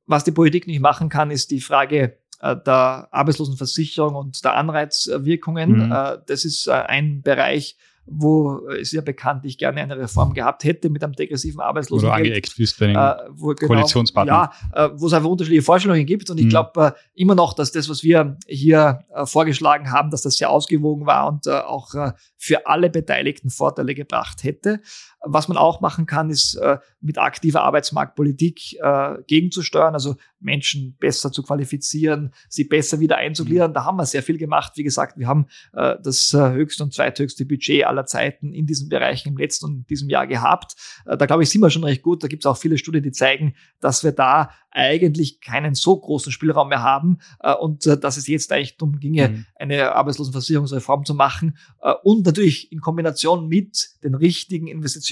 Was 0.06 0.24
die 0.24 0.32
Politik 0.32 0.66
nicht 0.66 0.80
machen 0.80 1.08
kann, 1.08 1.30
ist 1.30 1.50
die 1.50 1.60
Frage 1.60 2.18
der 2.42 3.08
Arbeitslosenversicherung 3.10 4.14
und 4.14 4.44
der 4.44 4.54
Anreizwirkungen. 4.54 5.86
Mhm. 5.86 5.92
Äh, 5.92 6.18
das 6.26 6.44
ist 6.44 6.66
äh, 6.66 6.72
ein 6.72 7.22
Bereich, 7.22 7.76
wo 8.04 8.66
es 8.68 8.90
ja 8.92 9.00
bekanntlich 9.00 9.58
gerne 9.58 9.80
eine 9.80 9.96
Reform 9.96 10.34
gehabt 10.34 10.64
hätte 10.64 10.90
mit 10.90 11.04
einem 11.04 11.12
degressiven 11.12 11.60
Arbeitslosen. 11.60 12.08
Wo 12.08 12.10
du 12.10 12.16
angeeckt 12.16 12.56
bist 12.56 12.78
bei 12.80 12.88
den 12.88 12.96
äh, 12.96 13.14
wo, 13.30 13.54
genau, 13.54 13.68
Koalitionspartnern. 13.68 14.48
Ja, 14.74 14.86
äh, 14.86 14.90
wo 14.94 15.06
es 15.06 15.12
einfach 15.12 15.28
unterschiedliche 15.28 15.62
Vorstellungen 15.62 16.04
gibt. 16.04 16.28
Und 16.28 16.38
ich 16.38 16.46
mhm. 16.46 16.50
glaube 16.50 16.86
äh, 16.86 16.92
immer 17.14 17.34
noch, 17.36 17.54
dass 17.54 17.70
das, 17.70 17.88
was 17.88 18.02
wir 18.02 18.36
hier 18.46 19.04
äh, 19.14 19.24
vorgeschlagen 19.24 19.92
haben, 19.92 20.10
dass 20.10 20.22
das 20.22 20.36
sehr 20.36 20.50
ausgewogen 20.50 21.06
war 21.06 21.28
und 21.28 21.46
äh, 21.46 21.52
auch 21.52 21.94
äh, 21.94 22.12
für 22.36 22.66
alle 22.66 22.90
Beteiligten 22.90 23.50
Vorteile 23.50 23.94
gebracht 23.94 24.42
hätte. 24.42 24.80
Was 25.24 25.46
man 25.46 25.56
auch 25.56 25.80
machen 25.80 26.06
kann, 26.06 26.30
ist 26.30 26.54
äh, 26.56 26.78
mit 27.00 27.18
aktiver 27.18 27.62
Arbeitsmarktpolitik 27.62 28.80
äh, 28.80 29.18
gegenzusteuern, 29.26 29.94
also 29.94 30.16
Menschen 30.40 30.96
besser 30.98 31.30
zu 31.30 31.42
qualifizieren, 31.42 32.32
sie 32.48 32.64
besser 32.64 32.98
wieder 32.98 33.16
einzugliedern. 33.16 33.70
Mhm. 33.70 33.74
Da 33.74 33.84
haben 33.84 33.96
wir 33.96 34.06
sehr 34.06 34.22
viel 34.22 34.36
gemacht. 34.36 34.72
Wie 34.76 34.82
gesagt, 34.82 35.18
wir 35.18 35.28
haben 35.28 35.46
äh, 35.74 35.94
das 36.02 36.34
äh, 36.34 36.50
höchste 36.50 36.82
und 36.82 36.92
zweithöchste 36.92 37.44
Budget 37.44 37.84
aller 37.84 38.06
Zeiten 38.06 38.52
in 38.52 38.66
diesen 38.66 38.88
Bereichen 38.88 39.28
im 39.28 39.36
letzten 39.36 39.66
und 39.66 39.90
diesem 39.90 40.08
Jahr 40.08 40.26
gehabt. 40.26 40.74
Äh, 41.06 41.16
da 41.16 41.26
glaube 41.26 41.44
ich, 41.44 41.50
sind 41.50 41.60
wir 41.60 41.70
schon 41.70 41.84
recht 41.84 42.02
gut. 42.02 42.24
Da 42.24 42.28
gibt 42.28 42.44
es 42.44 42.46
auch 42.46 42.56
viele 42.56 42.78
Studien, 42.78 43.04
die 43.04 43.12
zeigen, 43.12 43.54
dass 43.80 44.02
wir 44.02 44.12
da 44.12 44.50
eigentlich 44.72 45.40
keinen 45.40 45.74
so 45.74 45.96
großen 45.98 46.32
Spielraum 46.32 46.70
mehr 46.70 46.82
haben 46.82 47.18
äh, 47.40 47.54
und 47.54 47.86
dass 47.86 48.16
es 48.16 48.26
jetzt 48.26 48.50
eigentlich 48.50 48.76
darum 48.76 48.98
ginge, 48.98 49.28
mhm. 49.28 49.46
eine 49.54 49.92
Arbeitslosenversicherungsreform 49.92 51.04
zu 51.04 51.14
machen 51.14 51.56
und 52.02 52.24
natürlich 52.24 52.72
in 52.72 52.80
Kombination 52.80 53.48
mit 53.48 53.90
den 54.02 54.14
richtigen 54.14 54.66
Investitionen 54.66 55.11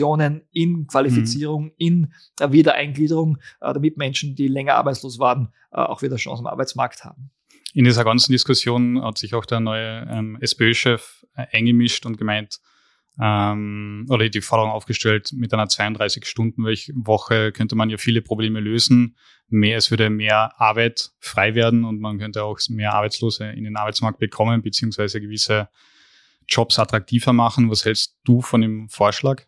in 0.53 0.87
Qualifizierung, 0.87 1.65
mhm. 1.65 1.73
in 1.77 2.13
Wiedereingliederung, 2.41 3.39
äh, 3.61 3.73
damit 3.73 3.97
Menschen, 3.97 4.35
die 4.35 4.49
länger 4.49 4.75
arbeitslos 4.75 5.19
waren, 5.19 5.53
äh, 5.73 5.77
auch 5.77 6.03
wieder 6.03 6.17
Chancen 6.17 6.47
am 6.47 6.53
Arbeitsmarkt 6.53 7.05
haben. 7.05 7.31
In 7.73 7.85
dieser 7.85 8.05
ganzen 8.05 8.33
Diskussion 8.33 9.03
hat 9.03 9.19
sich 9.19 9.35
auch 9.35 9.47
der 9.47 9.61
neue 9.61 10.07
ähm, 10.11 10.37
SPÖ-Chef 10.41 11.25
äh, 11.37 11.47
eingemischt 11.53 12.05
und 12.07 12.19
gemeint, 12.19 12.61
ähm, 13.21 14.07
oder 14.09 14.29
die 14.29 14.41
Forderung 14.41 14.71
aufgestellt, 14.71 15.33
mit 15.33 15.53
einer 15.53 15.67
32-Stunden-Woche 15.67 17.53
könnte 17.53 17.77
man 17.77 17.91
ja 17.91 17.99
viele 17.99 18.23
Probleme 18.23 18.61
lösen. 18.61 19.17
Mehr, 19.49 19.77
es 19.77 19.91
würde 19.91 20.11
mehr 20.11 20.59
Arbeit 20.61 21.11
frei 21.19 21.55
werden 21.55 21.85
und 21.85 22.01
man 22.01 22.19
könnte 22.19 22.45
auch 22.45 22.59
mehr 22.69 22.95
Arbeitslose 22.95 23.51
in 23.51 23.65
den 23.65 23.77
Arbeitsmarkt 23.77 24.19
bekommen, 24.19 24.63
beziehungsweise 24.63 25.21
gewisse 25.21 25.69
Jobs 26.49 26.79
attraktiver 26.79 27.33
machen. 27.33 27.71
Was 27.71 27.85
hältst 27.85 28.17
du 28.25 28.41
von 28.41 28.63
dem 28.63 28.89
Vorschlag? 28.89 29.45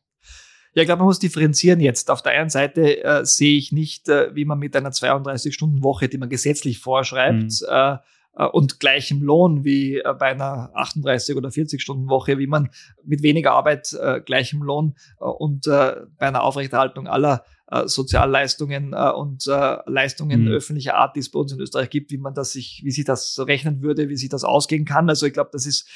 Ja, 0.74 0.82
ich 0.82 0.86
glaube, 0.86 1.00
man 1.00 1.06
muss 1.06 1.18
differenzieren 1.18 1.80
jetzt. 1.80 2.10
Auf 2.10 2.22
der 2.22 2.32
einen 2.32 2.50
Seite 2.50 3.04
äh, 3.04 3.24
sehe 3.24 3.58
ich 3.58 3.72
nicht, 3.72 4.08
äh, 4.08 4.34
wie 4.34 4.44
man 4.44 4.58
mit 4.58 4.74
einer 4.74 4.90
32-Stunden-Woche, 4.90 6.08
die 6.08 6.18
man 6.18 6.30
gesetzlich 6.30 6.78
vorschreibt, 6.78 7.42
mhm. 7.42 7.66
äh, 7.68 7.96
äh, 8.34 8.46
und 8.46 8.80
gleichem 8.80 9.22
Lohn 9.22 9.64
wie 9.64 9.98
äh, 9.98 10.14
bei 10.18 10.30
einer 10.30 10.70
38 10.74 11.36
oder 11.36 11.50
40 11.50 11.80
Stunden 11.80 12.08
Woche, 12.08 12.38
wie 12.38 12.46
man 12.46 12.70
mit 13.04 13.22
weniger 13.22 13.52
Arbeit 13.52 13.92
äh, 13.92 14.20
gleichem 14.20 14.62
Lohn 14.62 14.94
äh, 15.20 15.24
und 15.24 15.66
äh, 15.66 15.96
bei 16.18 16.26
einer 16.26 16.42
Aufrechterhaltung 16.42 17.06
aller 17.06 17.44
äh, 17.70 17.86
Sozialleistungen 17.86 18.92
und 18.92 19.46
Leistungen 19.46 20.42
mhm. 20.42 20.52
öffentlicher 20.52 20.94
Art, 20.94 21.16
die 21.16 21.20
es 21.20 21.30
bei 21.30 21.38
uns 21.38 21.52
in 21.52 21.60
Österreich 21.60 21.88
gibt, 21.88 22.10
wie 22.10 22.18
man 22.18 22.34
das 22.34 22.52
sich, 22.52 22.82
wie 22.84 22.90
sich 22.90 23.04
das 23.04 23.38
rechnen 23.46 23.80
würde, 23.80 24.08
wie 24.08 24.16
sich 24.16 24.28
das 24.28 24.44
ausgehen 24.44 24.84
kann. 24.84 25.08
Also 25.08 25.24
ich 25.24 25.32
glaube, 25.32 25.50
das 25.52 25.64
ist 25.64 25.88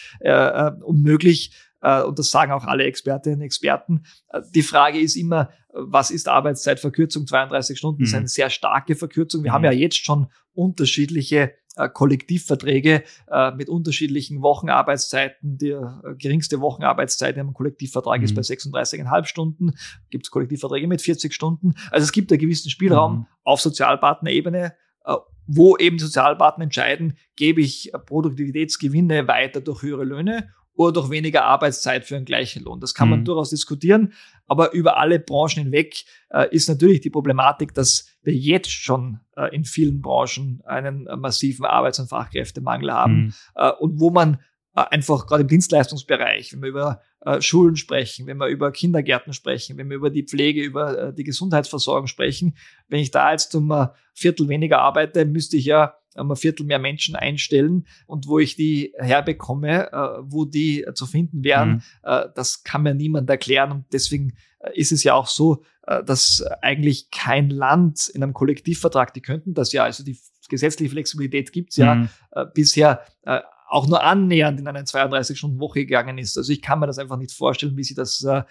unmöglich 0.82 1.52
und 1.80 2.18
das 2.18 2.30
sagen 2.30 2.52
auch 2.52 2.64
alle 2.64 2.84
Expertinnen 2.84 3.40
und 3.40 3.44
Experten. 3.44 4.04
Die 4.54 4.62
Frage 4.62 4.98
ist 4.98 5.14
immer, 5.14 5.50
was 5.76 6.10
ist 6.10 6.28
Arbeitszeitverkürzung? 6.28 7.26
32 7.26 7.78
Stunden 7.78 8.02
mhm. 8.02 8.06
ist 8.06 8.14
eine 8.14 8.28
sehr 8.28 8.50
starke 8.50 8.96
Verkürzung. 8.96 9.44
Wir 9.44 9.50
mhm. 9.50 9.54
haben 9.54 9.64
ja 9.64 9.72
jetzt 9.72 10.04
schon 10.04 10.28
unterschiedliche 10.54 11.52
äh, 11.76 11.88
Kollektivverträge 11.88 13.04
äh, 13.30 13.50
mit 13.52 13.68
unterschiedlichen 13.68 14.40
Wochenarbeitszeiten. 14.42 15.58
Die 15.58 15.70
äh, 15.70 15.84
geringste 16.16 16.60
Wochenarbeitszeit 16.60 17.36
im 17.36 17.52
Kollektivvertrag 17.52 18.18
mhm. 18.18 18.24
ist 18.24 18.34
bei 18.34 18.40
36,5 18.40 19.24
Stunden. 19.26 19.74
Gibt 20.10 20.26
es 20.26 20.30
Kollektivverträge 20.30 20.88
mit 20.88 21.02
40 21.02 21.34
Stunden. 21.34 21.74
Also 21.90 22.04
es 22.04 22.12
gibt 22.12 22.32
einen 22.32 22.40
gewissen 22.40 22.70
Spielraum 22.70 23.12
mhm. 23.12 23.26
auf 23.44 23.60
Sozialpartnerebene, 23.60 24.74
äh, 25.04 25.14
wo 25.46 25.76
eben 25.76 25.98
die 25.98 26.04
Sozialpartner 26.04 26.64
entscheiden, 26.64 27.18
gebe 27.36 27.60
ich 27.60 27.92
Produktivitätsgewinne 28.06 29.28
weiter 29.28 29.60
durch 29.60 29.82
höhere 29.82 30.04
Löhne 30.04 30.48
oder 30.76 30.92
durch 30.92 31.10
weniger 31.10 31.44
Arbeitszeit 31.44 32.04
für 32.04 32.16
einen 32.16 32.24
gleichen 32.24 32.62
Lohn. 32.62 32.80
Das 32.80 32.94
kann 32.94 33.08
man 33.08 33.20
mhm. 33.20 33.24
durchaus 33.24 33.50
diskutieren, 33.50 34.12
aber 34.46 34.72
über 34.72 34.98
alle 34.98 35.18
Branchen 35.18 35.64
hinweg 35.64 36.04
äh, 36.30 36.48
ist 36.54 36.68
natürlich 36.68 37.00
die 37.00 37.10
Problematik, 37.10 37.74
dass 37.74 38.06
wir 38.22 38.34
jetzt 38.34 38.70
schon 38.70 39.20
äh, 39.36 39.54
in 39.54 39.64
vielen 39.64 40.02
Branchen 40.02 40.62
einen 40.66 41.06
äh, 41.06 41.16
massiven 41.16 41.64
Arbeits- 41.64 41.98
und 41.98 42.08
Fachkräftemangel 42.08 42.92
haben 42.92 43.16
mhm. 43.16 43.34
Äh, 43.54 43.72
und 43.72 43.98
wo 43.98 44.10
man 44.10 44.40
äh, 44.74 44.82
einfach 44.90 45.26
gerade 45.26 45.42
im 45.42 45.48
Dienstleistungsbereich, 45.48 46.52
wenn 46.52 46.62
wir 46.62 46.68
über 46.68 47.00
äh, 47.20 47.40
Schulen 47.40 47.76
sprechen, 47.76 48.26
wenn 48.26 48.36
wir 48.36 48.48
über 48.48 48.70
Kindergärten 48.70 49.32
sprechen, 49.32 49.78
wenn 49.78 49.88
wir 49.88 49.96
über 49.96 50.10
die 50.10 50.24
Pflege, 50.24 50.62
über 50.62 51.12
die 51.12 51.24
Gesundheitsversorgung 51.24 52.06
sprechen, 52.06 52.56
wenn 52.88 53.00
ich 53.00 53.10
da 53.10 53.32
jetzt 53.32 53.54
um 53.54 53.72
Viertel 54.12 54.48
weniger 54.48 54.80
arbeite, 54.80 55.24
müsste 55.24 55.56
ich 55.56 55.64
ja 55.64 55.94
um 56.16 56.30
ein 56.30 56.36
Viertel 56.36 56.66
mehr 56.66 56.78
Menschen 56.78 57.16
einstellen 57.16 57.86
und 58.06 58.26
wo 58.26 58.38
ich 58.38 58.56
die 58.56 58.92
herbekomme, 58.98 59.92
äh, 59.92 60.22
wo 60.22 60.44
die 60.44 60.86
zu 60.94 61.06
finden 61.06 61.44
wären, 61.44 61.70
mhm. 61.70 61.82
äh, 62.02 62.26
das 62.34 62.62
kann 62.64 62.82
mir 62.82 62.94
niemand 62.94 63.28
erklären 63.30 63.72
und 63.72 63.84
deswegen 63.92 64.34
äh, 64.60 64.78
ist 64.78 64.92
es 64.92 65.04
ja 65.04 65.14
auch 65.14 65.26
so, 65.28 65.62
dass 66.04 66.42
eigentlich 66.62 67.12
kein 67.12 67.48
Land 67.48 68.08
in 68.08 68.20
einem 68.20 68.32
Kollektivvertrag, 68.32 69.14
die 69.14 69.20
könnten 69.20 69.54
das 69.54 69.70
ja, 69.70 69.84
also 69.84 70.02
die 70.02 70.18
gesetzliche 70.48 70.90
Flexibilität 70.90 71.52
gibt's 71.52 71.76
ja 71.76 71.94
mhm. 71.94 72.08
Bisher 72.54 73.02
auch 73.68 73.86
nur 73.86 74.02
annähernd 74.02 74.60
in 74.60 74.68
eine 74.68 74.82
32-Stunden-Woche 74.82 75.80
gegangen 75.80 76.18
ist. 76.18 76.36
Also 76.36 76.52
ich 76.52 76.62
kann 76.62 76.78
mir 76.78 76.86
das 76.86 76.98
einfach 76.98 77.16
nicht 77.16 77.32
vorstellen, 77.32 77.76
wie 77.76 77.84
sie 77.84 77.94
das, 77.94 78.22
äh, 78.22 78.42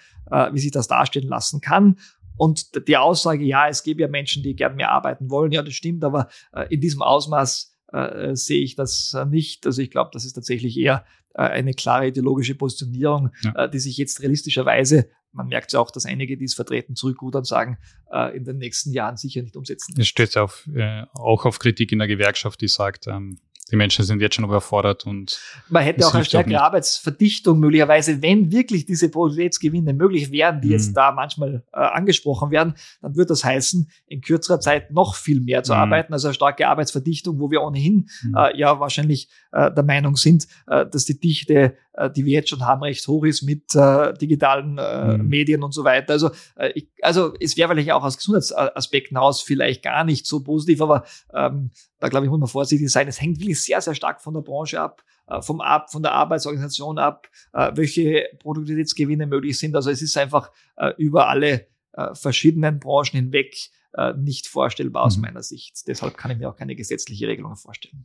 wie 0.52 0.58
sich 0.58 0.70
das 0.70 0.88
darstellen 0.88 1.28
lassen 1.28 1.60
kann. 1.60 1.96
Und 2.36 2.88
die 2.88 2.96
Aussage, 2.96 3.44
ja, 3.44 3.68
es 3.68 3.82
gäbe 3.82 4.02
ja 4.02 4.08
Menschen, 4.08 4.42
die 4.42 4.54
gern 4.54 4.76
mehr 4.76 4.90
arbeiten 4.90 5.30
wollen, 5.30 5.52
ja, 5.52 5.62
das 5.62 5.74
stimmt, 5.74 6.04
aber 6.04 6.28
äh, 6.52 6.66
in 6.72 6.80
diesem 6.80 7.02
Ausmaß 7.02 7.74
äh, 7.92 8.34
sehe 8.34 8.62
ich 8.62 8.74
das 8.74 9.14
äh, 9.14 9.24
nicht. 9.24 9.66
Also 9.66 9.82
ich 9.82 9.90
glaube, 9.90 10.10
das 10.12 10.24
ist 10.24 10.34
tatsächlich 10.34 10.76
eher 10.76 11.04
äh, 11.34 11.42
eine 11.42 11.72
klare 11.72 12.08
ideologische 12.08 12.54
Positionierung, 12.54 13.30
ja. 13.42 13.64
Äh, 13.64 13.70
die 13.70 13.78
sich 13.78 13.96
jetzt 13.96 14.20
realistischerweise, 14.22 15.08
man 15.32 15.48
merkt 15.48 15.72
ja 15.72 15.80
auch, 15.80 15.90
dass 15.90 16.06
einige, 16.06 16.36
die 16.36 16.46
es 16.46 16.54
vertreten, 16.54 16.96
zurückrudern 16.96 17.44
sagen, 17.44 17.78
äh, 18.10 18.36
in 18.36 18.44
den 18.44 18.58
nächsten 18.58 18.92
Jahren 18.92 19.16
sicher 19.16 19.42
nicht 19.42 19.56
umsetzen. 19.56 19.94
Es 19.98 20.08
steht 20.08 20.36
auf, 20.36 20.68
auch 21.12 21.44
auf 21.44 21.58
Kritik 21.58 21.92
in 21.92 21.98
der 21.98 22.08
Gewerkschaft, 22.08 22.60
die 22.60 22.68
sagt, 22.68 23.06
ähm, 23.06 23.38
die 23.70 23.76
Menschen 23.76 24.04
sind 24.04 24.20
jetzt 24.22 24.36
schon 24.36 24.44
überfordert 24.44 25.06
und 25.06 25.40
man 25.68 25.82
hätte 25.82 26.06
auch 26.06 26.14
eine 26.14 26.24
stärkere 26.24 26.60
Arbeitsverdichtung 26.62 27.58
möglicherweise, 27.58 28.22
wenn 28.22 28.52
wirklich 28.52 28.86
diese 28.86 29.08
Produktivitätsgewinne 29.08 29.92
möglich 29.92 30.30
wären, 30.30 30.60
die 30.60 30.68
mhm. 30.68 30.72
jetzt 30.74 30.92
da 30.92 31.10
manchmal 31.10 31.64
äh, 31.72 31.78
angesprochen 31.78 32.52
werden, 32.52 32.74
dann 33.02 33.16
würde 33.16 33.28
das 33.28 33.44
heißen, 33.44 33.90
in 34.06 34.20
kürzerer 34.20 34.60
Zeit 34.60 34.92
noch 34.92 35.16
viel 35.16 35.40
mehr 35.40 35.64
zu 35.64 35.72
mhm. 35.72 35.80
arbeiten, 35.80 36.12
also 36.12 36.28
eine 36.28 36.34
starke 36.34 36.68
Arbeitsverdichtung, 36.68 37.40
wo 37.40 37.50
wir 37.50 37.62
ohnehin 37.62 38.08
mhm. 38.22 38.36
äh, 38.36 38.56
ja 38.56 38.78
wahrscheinlich 38.78 39.28
äh, 39.50 39.72
der 39.72 39.84
Meinung 39.84 40.14
sind, 40.14 40.46
äh, 40.68 40.86
dass 40.86 41.04
die 41.04 41.18
Dichte 41.18 41.76
äh, 41.94 42.10
die 42.10 42.24
wir 42.24 42.34
jetzt 42.34 42.50
schon 42.50 42.64
haben, 42.64 42.82
recht 42.82 43.06
hoch 43.08 43.24
ist 43.24 43.42
mit 43.42 43.74
äh, 43.74 44.12
digitalen 44.14 44.74
mhm. 44.74 45.28
Medien 45.28 45.62
und 45.62 45.72
so 45.72 45.82
weiter. 45.82 46.12
Also, 46.12 46.30
ich, 46.74 46.88
also 47.00 47.32
es 47.40 47.56
wäre 47.56 47.70
vielleicht 47.70 47.90
auch 47.92 48.04
aus 48.04 48.18
Gesundheitsaspekten 48.18 49.16
heraus 49.16 49.42
vielleicht 49.42 49.82
gar 49.82 50.04
nicht 50.04 50.26
so 50.26 50.42
positiv, 50.42 50.82
aber 50.82 51.04
ähm, 51.34 51.70
da 52.06 52.10
glaube 52.10 52.26
ich, 52.26 52.30
muss 52.30 52.38
man 52.38 52.48
vorsichtig 52.48 52.90
sein. 52.90 53.08
Es 53.08 53.20
hängt 53.20 53.40
wirklich 53.40 53.62
sehr, 53.62 53.80
sehr 53.80 53.94
stark 53.94 54.20
von 54.20 54.34
der 54.34 54.42
Branche 54.42 54.80
ab 54.80 55.02
äh, 55.28 55.42
vom 55.42 55.60
ab, 55.60 55.90
von 55.90 56.02
der 56.02 56.12
Arbeitsorganisation 56.12 56.98
ab, 56.98 57.28
äh, 57.52 57.72
welche 57.74 58.28
Produktivitätsgewinne 58.38 59.26
möglich 59.26 59.58
sind. 59.58 59.74
Also 59.74 59.90
es 59.90 60.00
ist 60.02 60.16
einfach 60.16 60.50
äh, 60.76 60.92
über 60.98 61.28
alle 61.28 61.68
verschiedenen 62.12 62.78
Branchen 62.78 63.12
hinweg 63.12 63.70
nicht 64.18 64.48
vorstellbar 64.48 65.04
aus 65.04 65.16
mhm. 65.16 65.22
meiner 65.22 65.42
Sicht. 65.42 65.88
Deshalb 65.88 66.18
kann 66.18 66.30
ich 66.30 66.36
mir 66.36 66.50
auch 66.50 66.56
keine 66.56 66.76
gesetzliche 66.76 67.26
Regelung 67.26 67.56
vorstellen. 67.56 68.04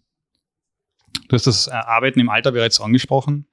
Du 1.27 1.36
hast 1.36 1.46
das 1.46 1.67
Arbeiten 1.67 2.22
im 2.22 2.29
Alter 2.29 2.53
bereits 2.53 2.79
angesprochen. 2.79 3.50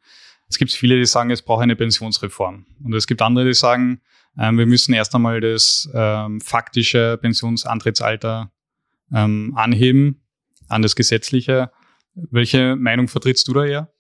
Es 0.49 0.57
gibt 0.57 0.71
viele, 0.71 0.97
die 0.97 1.07
sagen, 1.07 1.33
es 1.33 1.43
braucht 1.43 1.65
eine 1.65 1.75
Pensionsreform. 1.75 2.67
Und 2.85 2.95
es 2.95 3.09
gibt 3.09 3.21
andere, 3.21 3.47
die 3.47 3.55
sagen, 3.55 4.01
ähm, 4.39 4.59
wir 4.59 4.67
müssen 4.67 4.95
erst 4.95 5.13
einmal 5.13 5.41
das 5.41 5.91
ähm, 5.93 6.41
faktische 6.41 7.19
Pensionsantrittsalter 7.21 8.53
ähm, 9.13 9.55
anheben 9.57 10.23
an 10.69 10.83
das 10.83 10.97
gesetzliche. 10.97 11.71
Welche 12.15 12.77
Meinung 12.77 13.09
vertrittst 13.09 13.47
du 13.49 13.55
da 13.55 13.65
eher? 13.65 13.93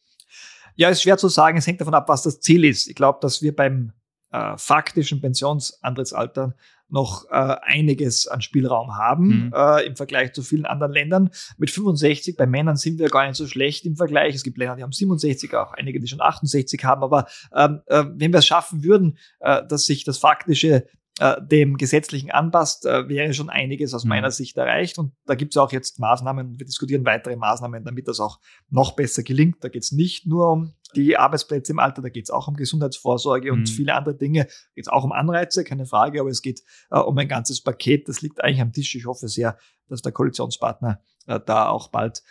Ja, 0.77 0.89
ist 0.91 1.03
schwer 1.03 1.19
zu 1.19 1.29
sagen. 1.29 1.59
Es 1.59 1.67
hängt 1.67 1.81
davon 1.81 1.95
ab, 1.95 2.09
was 2.09 2.23
das 2.23 2.41
Ziel 2.41 2.65
ist. 2.65 2.87
Ich 2.87 2.95
glaube, 2.95 3.19
dass 3.21 3.43
wir 3.43 3.55
beim 3.55 3.93
äh, 4.31 4.57
faktischen 4.57 5.21
Pensionsantrittsalter 5.21 6.55
noch 6.91 7.27
äh, 7.31 7.57
einiges 7.63 8.27
an 8.27 8.41
Spielraum 8.41 8.97
haben 8.97 9.47
mhm. 9.47 9.53
äh, 9.55 9.87
im 9.87 9.97
Vergleich 9.97 10.33
zu 10.33 10.43
vielen 10.43 10.65
anderen 10.65 10.93
Ländern. 10.93 11.31
Mit 11.59 11.71
65 11.71 12.37
bei 12.37 12.47
Männern 12.47 12.77
sind 12.77 12.99
wir 12.99 13.09
gar 13.09 13.27
nicht 13.27 13.37
so 13.37 13.47
schlecht 13.47 13.85
im 13.85 13.97
Vergleich. 13.97 14.35
Es 14.35 14.43
gibt 14.43 14.57
Länder, 14.57 14.77
die 14.77 14.83
haben 14.83 14.93
67, 14.93 15.55
auch 15.55 15.73
einige, 15.73 16.01
die 16.01 16.09
schon 16.09 16.21
68 16.21 16.83
haben. 16.85 17.03
Aber 17.03 17.27
ähm, 17.55 17.81
äh, 17.87 18.05
wenn 18.15 18.33
wir 18.33 18.39
es 18.39 18.47
schaffen 18.47 18.85
würden, 18.85 19.19
äh, 19.41 19.63
dass 19.67 19.85
sich 19.85 20.05
das 20.05 20.19
faktische 20.19 20.87
äh, 21.19 21.37
dem 21.43 21.77
Gesetzlichen 21.77 22.31
anpasst, 22.31 22.87
äh, 22.87 23.09
wäre 23.09 23.35
schon 23.35 23.51
einiges 23.51 23.95
aus 23.95 24.05
mhm. 24.05 24.11
meiner 24.11 24.31
Sicht 24.31 24.57
erreicht. 24.57 24.99
Und 24.99 25.13
da 25.27 25.35
gibt 25.35 25.55
es 25.55 25.57
auch 25.57 25.73
jetzt 25.73 25.99
Maßnahmen, 25.99 26.59
wir 26.59 26.67
diskutieren 26.67 27.05
weitere 27.05 27.37
Maßnahmen, 27.37 27.85
damit 27.85 28.09
das 28.09 28.21
auch 28.21 28.39
noch 28.71 28.93
besser 28.93 29.23
gelingt. 29.23 29.63
Da 29.63 29.69
geht 29.69 29.83
es 29.83 29.93
nicht 29.93 30.27
nur 30.27 30.53
um 30.53 30.75
die 30.95 31.17
Arbeitsplätze 31.17 31.73
im 31.73 31.79
Alter, 31.79 32.03
da 32.03 32.09
geht 32.09 32.25
es 32.25 32.31
auch 32.31 32.49
um 32.49 32.55
Gesundheitsvorsorge 32.55 33.53
und 33.53 33.61
mhm. 33.61 33.67
viele 33.67 33.95
andere 33.95 34.15
Dinge. 34.15 34.45
Geht 34.75 34.87
es 34.87 34.89
auch 34.89 35.05
um 35.05 35.13
Anreize, 35.13 35.65
keine 35.65 35.87
Frage, 35.87 36.21
aber 36.21 36.31
es 36.31 36.43
geht 36.43 36.63
äh, 36.91 36.99
um 36.99 37.17
ein 37.19 37.29
ganzes 37.29 37.63
Paket. 37.63 38.09
Das 38.09 38.23
liegt 38.23 38.43
eigentlich 38.43 38.61
am 38.61 38.73
Tisch. 38.73 38.95
Ich 38.95 39.07
hoffe 39.07 39.29
sehr, 39.29 39.59
dass 39.89 40.03
der 40.03 40.13
Koalitionspartner 40.13 41.01
äh, 41.27 41.41
da 41.45 41.69
auch 41.69 41.89
bald 41.89 42.23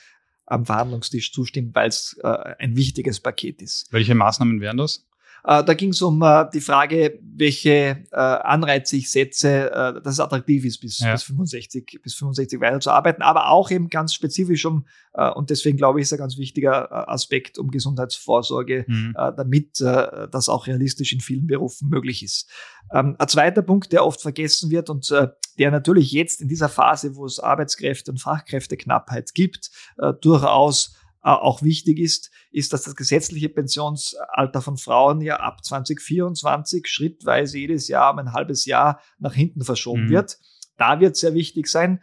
am 0.45 0.65
Verhandlungstisch 0.65 1.33
zustimmt, 1.33 1.75
weil 1.75 1.89
es 1.89 2.17
äh, 2.23 2.27
ein 2.27 2.77
wichtiges 2.77 3.19
Paket 3.19 3.61
ist. 3.61 3.91
Welche 3.91 4.15
Maßnahmen 4.15 4.61
wären 4.61 4.77
das? 4.77 5.06
Äh, 5.47 5.63
da 5.63 5.73
ging 5.73 5.91
es 5.91 6.01
um 6.01 6.21
äh, 6.21 6.45
die 6.53 6.59
Frage, 6.59 7.19
welche 7.21 8.05
äh, 8.11 8.15
Anreize 8.15 8.97
ich 8.97 9.09
setze, 9.09 9.71
dass 10.03 10.13
es 10.13 10.19
attraktiv 10.19 10.65
ist, 10.65 10.79
bis, 10.79 10.99
ja. 10.99 11.13
bis 11.13 11.23
65, 11.23 11.99
bis 12.03 12.15
65 12.15 12.59
weiterzuarbeiten, 12.59 13.21
aber 13.21 13.49
auch 13.49 13.71
eben 13.71 13.89
ganz 13.89 14.13
spezifisch 14.13 14.65
um, 14.65 14.85
und 15.35 15.49
deswegen 15.49 15.77
glaube 15.77 15.99
ich, 15.99 16.03
ist 16.03 16.13
ein 16.13 16.19
ganz 16.19 16.37
wichtiger 16.37 17.09
Aspekt 17.09 17.59
um 17.59 17.69
Gesundheitsvorsorge, 17.69 18.85
mhm. 18.87 19.13
damit 19.15 19.79
das 19.79 20.49
auch 20.49 20.67
realistisch 20.67 21.13
in 21.13 21.21
vielen 21.21 21.45
Berufen 21.45 21.89
möglich 21.89 22.23
ist. 22.23 22.49
Ähm, 22.91 23.15
ein 23.19 23.27
zweiter 23.27 23.61
Punkt, 23.61 23.91
der 23.93 24.05
oft 24.05 24.21
vergessen 24.21 24.71
wird 24.71 24.89
und 24.89 25.11
der 25.59 25.71
natürlich 25.71 26.11
jetzt 26.11 26.41
in 26.41 26.47
dieser 26.47 26.69
Phase, 26.69 27.15
wo 27.15 27.25
es 27.25 27.39
Arbeitskräfte 27.39 28.11
und 28.11 28.17
Fachkräfteknappheit 28.17 29.33
gibt, 29.35 29.69
durchaus 30.21 30.95
auch 31.35 31.61
wichtig 31.61 31.99
ist, 31.99 32.31
ist, 32.51 32.73
dass 32.73 32.83
das 32.83 32.95
gesetzliche 32.95 33.49
Pensionsalter 33.49 34.61
von 34.61 34.77
Frauen 34.77 35.21
ja 35.21 35.37
ab 35.37 35.63
2024 35.63 36.87
schrittweise 36.87 37.57
jedes 37.57 37.87
Jahr 37.87 38.13
um 38.13 38.19
ein 38.19 38.33
halbes 38.33 38.65
Jahr 38.65 39.01
nach 39.19 39.33
hinten 39.33 39.63
verschoben 39.63 40.05
mhm. 40.05 40.09
wird. 40.09 40.37
Da 40.77 40.99
wird 40.99 41.17
sehr 41.17 41.33
wichtig 41.33 41.67
sein, 41.67 42.01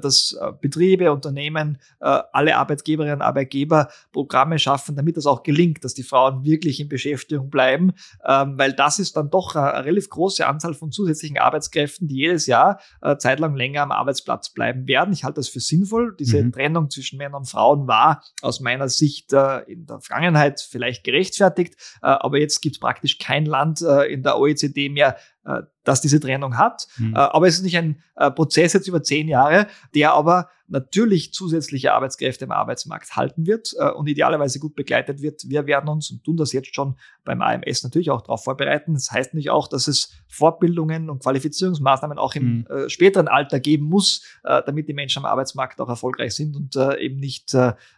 dass 0.00 0.36
äh, 0.40 0.52
Betriebe, 0.60 1.12
Unternehmen, 1.12 1.78
äh, 2.00 2.20
alle 2.32 2.56
Arbeitgeberinnen 2.56 3.16
und 3.16 3.22
Arbeitgeber 3.22 3.88
Programme 4.12 4.58
schaffen, 4.58 4.96
damit 4.96 5.16
das 5.16 5.26
auch 5.26 5.42
gelingt, 5.42 5.84
dass 5.84 5.94
die 5.94 6.02
Frauen 6.02 6.44
wirklich 6.44 6.80
in 6.80 6.88
Beschäftigung 6.88 7.50
bleiben, 7.50 7.92
ähm, 8.26 8.58
weil 8.58 8.72
das 8.72 8.98
ist 8.98 9.16
dann 9.16 9.30
doch 9.30 9.54
eine 9.54 9.84
relativ 9.84 10.10
große 10.10 10.46
Anzahl 10.46 10.74
von 10.74 10.90
zusätzlichen 10.90 11.38
Arbeitskräften, 11.38 12.08
die 12.08 12.16
jedes 12.16 12.46
Jahr 12.46 12.80
zeitlang 13.18 13.54
länger 13.54 13.82
am 13.82 13.92
Arbeitsplatz 13.92 14.50
bleiben 14.50 14.86
werden. 14.86 15.12
Ich 15.12 15.24
halte 15.24 15.36
das 15.36 15.48
für 15.48 15.60
sinnvoll. 15.60 16.14
Diese 16.18 16.42
mhm. 16.42 16.52
Trennung 16.52 16.90
zwischen 16.90 17.18
Männern 17.18 17.36
und 17.36 17.48
Frauen 17.48 17.86
war 17.86 18.22
aus 18.42 18.60
meiner 18.60 18.88
Sicht 18.88 19.32
in 19.32 19.86
der 19.86 20.00
Vergangenheit 20.00 20.60
vielleicht 20.60 21.04
gerechtfertigt, 21.04 21.76
aber 22.00 22.38
jetzt 22.38 22.60
gibt 22.60 22.76
es 22.76 22.80
praktisch 22.80 23.18
kein 23.18 23.46
Land 23.46 23.80
in 23.80 24.22
der 24.22 24.38
OECD 24.38 24.88
mehr, 24.88 25.16
äh, 25.48 25.62
dass 25.82 26.02
diese 26.02 26.20
Trennung 26.20 26.58
hat. 26.58 26.86
Mhm. 26.98 27.14
Äh, 27.14 27.18
aber 27.18 27.46
es 27.46 27.54
ist 27.54 27.62
nicht 27.62 27.78
ein 27.78 28.02
äh, 28.16 28.30
Prozess 28.30 28.74
jetzt 28.74 28.86
über 28.86 29.02
zehn 29.02 29.26
Jahre, 29.26 29.66
der 29.94 30.12
aber 30.12 30.50
natürlich 30.66 31.32
zusätzliche 31.32 31.94
Arbeitskräfte 31.94 32.44
im 32.44 32.50
Arbeitsmarkt 32.50 33.16
halten 33.16 33.46
wird 33.46 33.72
und 33.96 34.06
idealerweise 34.06 34.58
gut 34.58 34.76
begleitet 34.76 35.22
wird. 35.22 35.48
Wir 35.48 35.64
werden 35.64 35.88
uns 35.88 36.10
und 36.10 36.22
tun 36.24 36.36
das 36.36 36.52
jetzt 36.52 36.74
schon 36.74 36.96
beim 37.24 37.40
AMS 37.40 37.84
natürlich 37.84 38.10
auch 38.10 38.20
darauf 38.20 38.44
vorbereiten. 38.44 38.92
Das 38.92 39.10
heißt 39.10 39.32
nicht 39.32 39.48
auch, 39.48 39.66
dass 39.66 39.88
es 39.88 40.12
Fortbildungen 40.28 41.08
und 41.08 41.22
Qualifizierungsmaßnahmen 41.22 42.18
auch 42.18 42.34
im 42.34 42.66
mhm. 42.68 42.88
späteren 42.90 43.28
Alter 43.28 43.60
geben 43.60 43.86
muss, 43.86 44.26
damit 44.42 44.88
die 44.88 44.92
Menschen 44.92 45.20
am 45.20 45.24
Arbeitsmarkt 45.24 45.80
auch 45.80 45.88
erfolgreich 45.88 46.34
sind 46.34 46.54
und 46.54 46.76
eben 46.76 47.18
nicht 47.18 47.54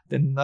den 0.09 0.39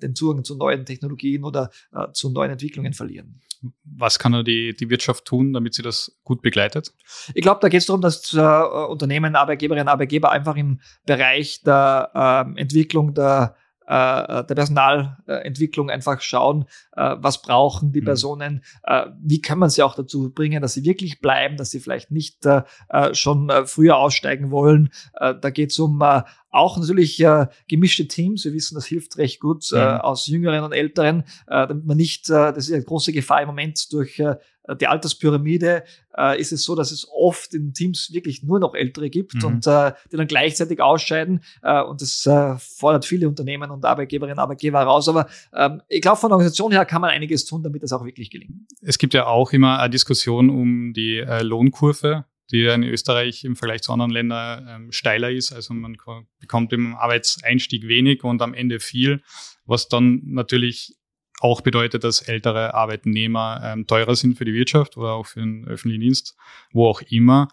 den 0.00 0.14
Zugang 0.14 0.44
zu 0.44 0.56
neuen 0.56 0.86
Technologien 0.86 1.42
oder 1.42 1.70
zu 2.12 2.30
neuen 2.30 2.52
Entwicklungen 2.52 2.92
verlieren 2.92 3.40
was 3.84 4.18
kann 4.18 4.44
die, 4.44 4.74
die 4.74 4.90
Wirtschaft 4.90 5.24
tun, 5.24 5.52
damit 5.52 5.74
sie 5.74 5.82
das 5.82 6.18
gut 6.24 6.42
begleitet? 6.42 6.92
Ich 7.34 7.42
glaube, 7.42 7.60
da 7.60 7.68
geht 7.68 7.80
es 7.80 7.86
darum, 7.86 8.00
dass 8.00 8.32
äh, 8.34 8.40
Unternehmen, 8.40 9.36
Arbeitgeberinnen, 9.36 9.88
Arbeitgeber 9.88 10.30
einfach 10.30 10.56
im 10.56 10.80
Bereich 11.04 11.62
der 11.62 12.10
äh, 12.14 12.60
Entwicklung 12.60 13.14
der 13.14 13.56
äh, 13.86 14.44
der 14.44 14.54
Personalentwicklung 14.54 15.90
einfach 15.90 16.20
schauen, 16.20 16.64
äh, 16.96 17.14
was 17.18 17.40
brauchen 17.40 17.92
die 17.92 18.00
mhm. 18.00 18.06
Personen, 18.06 18.64
äh, 18.82 19.06
wie 19.22 19.40
kann 19.40 19.60
man 19.60 19.70
sie 19.70 19.82
auch 19.82 19.94
dazu 19.94 20.32
bringen, 20.34 20.60
dass 20.60 20.74
sie 20.74 20.84
wirklich 20.84 21.20
bleiben, 21.20 21.56
dass 21.56 21.70
sie 21.70 21.78
vielleicht 21.78 22.10
nicht 22.10 22.44
äh, 22.46 22.62
äh, 22.88 23.14
schon 23.14 23.48
äh, 23.48 23.64
früher 23.64 23.96
aussteigen 23.96 24.50
wollen. 24.50 24.90
Äh, 25.14 25.34
da 25.40 25.50
geht 25.50 25.70
es 25.70 25.78
um 25.78 26.02
äh, 26.02 26.22
auch 26.56 26.78
natürlich 26.78 27.20
äh, 27.20 27.46
gemischte 27.68 28.08
Teams. 28.08 28.44
Wir 28.44 28.52
wissen, 28.52 28.74
das 28.74 28.86
hilft 28.86 29.18
recht 29.18 29.40
gut 29.40 29.70
äh, 29.72 29.78
aus 29.78 30.26
Jüngeren 30.26 30.64
und 30.64 30.72
Älteren, 30.72 31.20
äh, 31.46 31.66
damit 31.66 31.86
man 31.86 31.96
nicht, 31.96 32.28
äh, 32.30 32.52
das 32.52 32.68
ist 32.68 32.72
eine 32.72 32.84
große 32.84 33.12
Gefahr 33.12 33.42
im 33.42 33.48
Moment 33.48 33.92
durch 33.92 34.18
äh, 34.18 34.36
die 34.80 34.86
Alterspyramide, 34.86 35.84
äh, 36.16 36.40
ist 36.40 36.52
es 36.52 36.64
so, 36.64 36.74
dass 36.74 36.90
es 36.90 37.08
oft 37.12 37.54
in 37.54 37.72
Teams 37.72 38.12
wirklich 38.12 38.42
nur 38.42 38.58
noch 38.58 38.74
Ältere 38.74 39.10
gibt 39.10 39.34
mhm. 39.34 39.44
und 39.44 39.66
äh, 39.66 39.92
die 40.10 40.16
dann 40.16 40.26
gleichzeitig 40.26 40.80
ausscheiden. 40.80 41.40
Äh, 41.62 41.82
und 41.82 42.02
das 42.02 42.26
äh, 42.26 42.56
fordert 42.58 43.04
viele 43.04 43.28
Unternehmen 43.28 43.70
und 43.70 43.84
Arbeitgeberinnen 43.84 44.38
und 44.38 44.42
Arbeitgeber 44.42 44.78
heraus. 44.80 45.08
Aber 45.08 45.28
ähm, 45.54 45.82
ich 45.88 46.02
glaube, 46.02 46.16
von 46.16 46.30
der 46.30 46.36
Organisation 46.36 46.72
her 46.72 46.84
kann 46.84 47.00
man 47.00 47.10
einiges 47.10 47.44
tun, 47.44 47.62
damit 47.62 47.82
das 47.82 47.92
auch 47.92 48.04
wirklich 48.04 48.30
gelingt. 48.30 48.54
Es 48.80 48.98
gibt 48.98 49.14
ja 49.14 49.26
auch 49.26 49.52
immer 49.52 49.78
eine 49.78 49.90
Diskussion 49.90 50.50
um 50.50 50.92
die 50.92 51.18
äh, 51.18 51.42
Lohnkurve 51.42 52.24
die 52.50 52.64
in 52.64 52.82
Österreich 52.82 53.44
im 53.44 53.56
Vergleich 53.56 53.82
zu 53.82 53.92
anderen 53.92 54.12
Ländern 54.12 54.66
ähm, 54.68 54.92
steiler 54.92 55.30
ist. 55.30 55.52
Also 55.52 55.74
man 55.74 55.96
bekommt 56.40 56.72
im 56.72 56.94
Arbeitseinstieg 56.94 57.88
wenig 57.88 58.24
und 58.24 58.42
am 58.42 58.54
Ende 58.54 58.80
viel, 58.80 59.22
was 59.64 59.88
dann 59.88 60.22
natürlich 60.24 60.96
auch 61.40 61.60
bedeutet, 61.60 62.04
dass 62.04 62.22
ältere 62.22 62.74
Arbeitnehmer 62.74 63.60
ähm, 63.62 63.86
teurer 63.86 64.16
sind 64.16 64.38
für 64.38 64.44
die 64.44 64.54
Wirtschaft 64.54 64.96
oder 64.96 65.12
auch 65.12 65.26
für 65.26 65.40
den 65.40 65.66
öffentlichen 65.66 66.00
Dienst, 66.00 66.36
wo 66.72 66.86
auch 66.86 67.02
immer. 67.02 67.48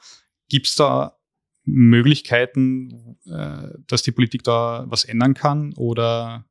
Gibt 0.50 0.68
es 0.68 0.76
da 0.76 1.18
Möglichkeiten, 1.66 3.18
äh, 3.26 3.70
dass 3.88 4.04
die 4.04 4.12
Politik 4.12 4.44
da 4.44 4.86
was 4.88 5.06
ändern 5.06 5.34
kann 5.34 5.74
oder 5.74 6.46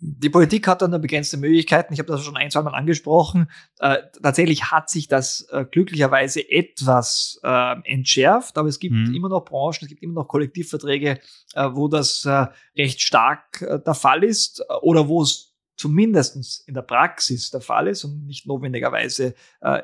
die 0.00 0.30
Politik 0.30 0.66
hat 0.66 0.82
dann 0.82 0.90
nur 0.90 1.00
begrenzte 1.00 1.36
Möglichkeiten. 1.36 1.92
Ich 1.92 1.98
habe 1.98 2.10
das 2.10 2.22
schon 2.22 2.36
ein, 2.36 2.50
zwei 2.50 2.62
Mal 2.62 2.74
angesprochen. 2.74 3.50
Äh, 3.78 3.98
tatsächlich 4.22 4.70
hat 4.70 4.90
sich 4.90 5.08
das 5.08 5.46
äh, 5.50 5.64
glücklicherweise 5.64 6.48
etwas 6.48 7.40
äh, 7.42 7.76
entschärft, 7.84 8.58
aber 8.58 8.68
es 8.68 8.78
gibt 8.78 8.94
mhm. 8.94 9.14
immer 9.14 9.28
noch 9.28 9.44
Branchen, 9.44 9.78
es 9.82 9.88
gibt 9.88 10.02
immer 10.02 10.14
noch 10.14 10.28
Kollektivverträge, 10.28 11.20
äh, 11.54 11.68
wo 11.72 11.88
das 11.88 12.24
äh, 12.24 12.46
recht 12.76 13.00
stark 13.00 13.62
äh, 13.62 13.78
der 13.84 13.94
Fall 13.94 14.24
ist 14.24 14.62
oder 14.82 15.08
wo 15.08 15.22
es 15.22 15.54
zumindest 15.76 16.68
in 16.68 16.74
der 16.74 16.82
Praxis 16.82 17.50
der 17.50 17.62
Fall 17.62 17.88
ist 17.88 18.04
und 18.04 18.26
nicht 18.26 18.46
notwendigerweise 18.46 19.34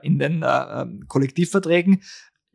in 0.03 0.19
den 0.19 0.45
ähm, 0.47 1.07
Kollektivverträgen. 1.09 2.03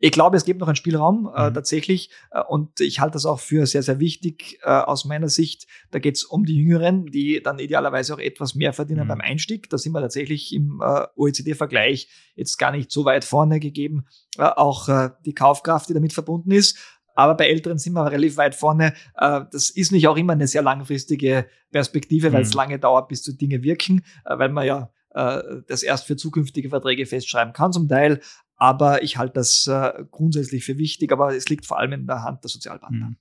Ich 0.04 0.10
glaube, 0.10 0.36
es 0.36 0.44
gibt 0.44 0.58
noch 0.58 0.66
einen 0.66 0.74
Spielraum 0.74 1.30
äh, 1.32 1.48
mhm. 1.48 1.54
tatsächlich 1.54 2.10
äh, 2.32 2.42
und 2.48 2.80
ich 2.80 2.98
halte 2.98 3.12
das 3.12 3.24
auch 3.24 3.38
für 3.38 3.66
sehr, 3.66 3.84
sehr 3.84 4.00
wichtig 4.00 4.58
äh, 4.64 4.68
aus 4.68 5.04
meiner 5.04 5.28
Sicht. 5.28 5.68
Da 5.92 6.00
geht 6.00 6.16
es 6.16 6.24
um 6.24 6.44
die 6.44 6.56
Jüngeren, 6.56 7.06
die 7.06 7.40
dann 7.40 7.60
idealerweise 7.60 8.12
auch 8.12 8.18
etwas 8.18 8.56
mehr 8.56 8.72
verdienen 8.72 9.04
mhm. 9.04 9.08
beim 9.08 9.20
Einstieg. 9.20 9.70
Da 9.70 9.78
sind 9.78 9.92
wir 9.92 10.00
tatsächlich 10.00 10.52
im 10.52 10.82
äh, 10.84 11.06
OECD-Vergleich 11.14 12.08
jetzt 12.34 12.58
gar 12.58 12.72
nicht 12.72 12.90
so 12.90 13.04
weit 13.04 13.24
vorne 13.24 13.60
gegeben. 13.60 14.06
Äh, 14.38 14.42
auch 14.42 14.88
äh, 14.88 15.10
die 15.24 15.34
Kaufkraft, 15.34 15.88
die 15.88 15.94
damit 15.94 16.12
verbunden 16.12 16.50
ist. 16.50 16.78
Aber 17.14 17.36
bei 17.36 17.46
Älteren 17.46 17.78
sind 17.78 17.92
wir 17.92 18.10
relativ 18.10 18.38
weit 18.38 18.56
vorne. 18.56 18.94
Äh, 19.16 19.42
das 19.52 19.70
ist 19.70 19.92
nicht 19.92 20.08
auch 20.08 20.16
immer 20.16 20.32
eine 20.32 20.48
sehr 20.48 20.62
langfristige 20.62 21.46
Perspektive, 21.70 22.32
weil 22.32 22.42
es 22.42 22.54
mhm. 22.54 22.56
lange 22.56 22.78
dauert, 22.80 23.06
bis 23.06 23.22
die 23.22 23.38
Dinge 23.38 23.62
wirken, 23.62 24.02
äh, 24.24 24.36
weil 24.36 24.48
man 24.48 24.66
ja 24.66 24.90
das 25.14 25.82
erst 25.82 26.06
für 26.06 26.16
zukünftige 26.16 26.70
Verträge 26.70 27.04
festschreiben 27.04 27.52
kann 27.52 27.70
zum 27.70 27.86
Teil. 27.86 28.22
Aber 28.62 29.02
ich 29.02 29.16
halte 29.16 29.34
das 29.34 29.66
äh, 29.66 30.04
grundsätzlich 30.12 30.64
für 30.64 30.78
wichtig, 30.78 31.10
aber 31.10 31.34
es 31.34 31.48
liegt 31.48 31.66
vor 31.66 31.80
allem 31.80 31.90
in 31.94 32.06
der 32.06 32.22
Hand 32.22 32.44
der 32.44 32.48
Sozialpartner. 32.48 33.08
Mhm. 33.08 33.16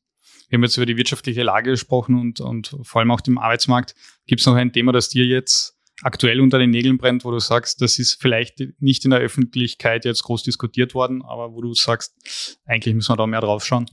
Wir 0.48 0.58
haben 0.58 0.64
jetzt 0.64 0.78
über 0.78 0.86
die 0.86 0.98
wirtschaftliche 0.98 1.42
Lage 1.42 1.72
gesprochen 1.72 2.14
und, 2.14 2.40
und 2.42 2.78
vor 2.84 3.00
allem 3.00 3.10
auch 3.10 3.22
dem 3.22 3.40
Arbeitsmarkt. 3.40 3.96
Gibt 4.28 4.42
es 4.42 4.46
noch 4.46 4.54
ein 4.54 4.72
Thema, 4.72 4.92
das 4.92 5.10
dir 5.10 5.26
jetzt 5.26 5.80
aktuell 6.04 6.42
unter 6.42 6.60
den 6.60 6.70
Nägeln 6.70 7.00
brennt, 7.00 7.26
wo 7.26 7.32
du 7.32 7.40
sagst, 7.40 7.82
das 7.82 7.98
ist 7.98 8.22
vielleicht 8.22 8.62
nicht 8.78 9.04
in 9.04 9.10
der 9.10 9.20
Öffentlichkeit 9.20 10.06
jetzt 10.06 10.22
groß 10.22 10.44
diskutiert 10.44 10.94
worden, 10.94 11.24
aber 11.24 11.54
wo 11.54 11.62
du 11.62 11.74
sagst, 11.74 12.60
eigentlich 12.66 12.94
müssen 12.94 13.12
wir 13.12 13.18
da 13.18 13.26
mehr 13.26 13.42
drauf 13.42 13.66
schauen? 13.66 13.88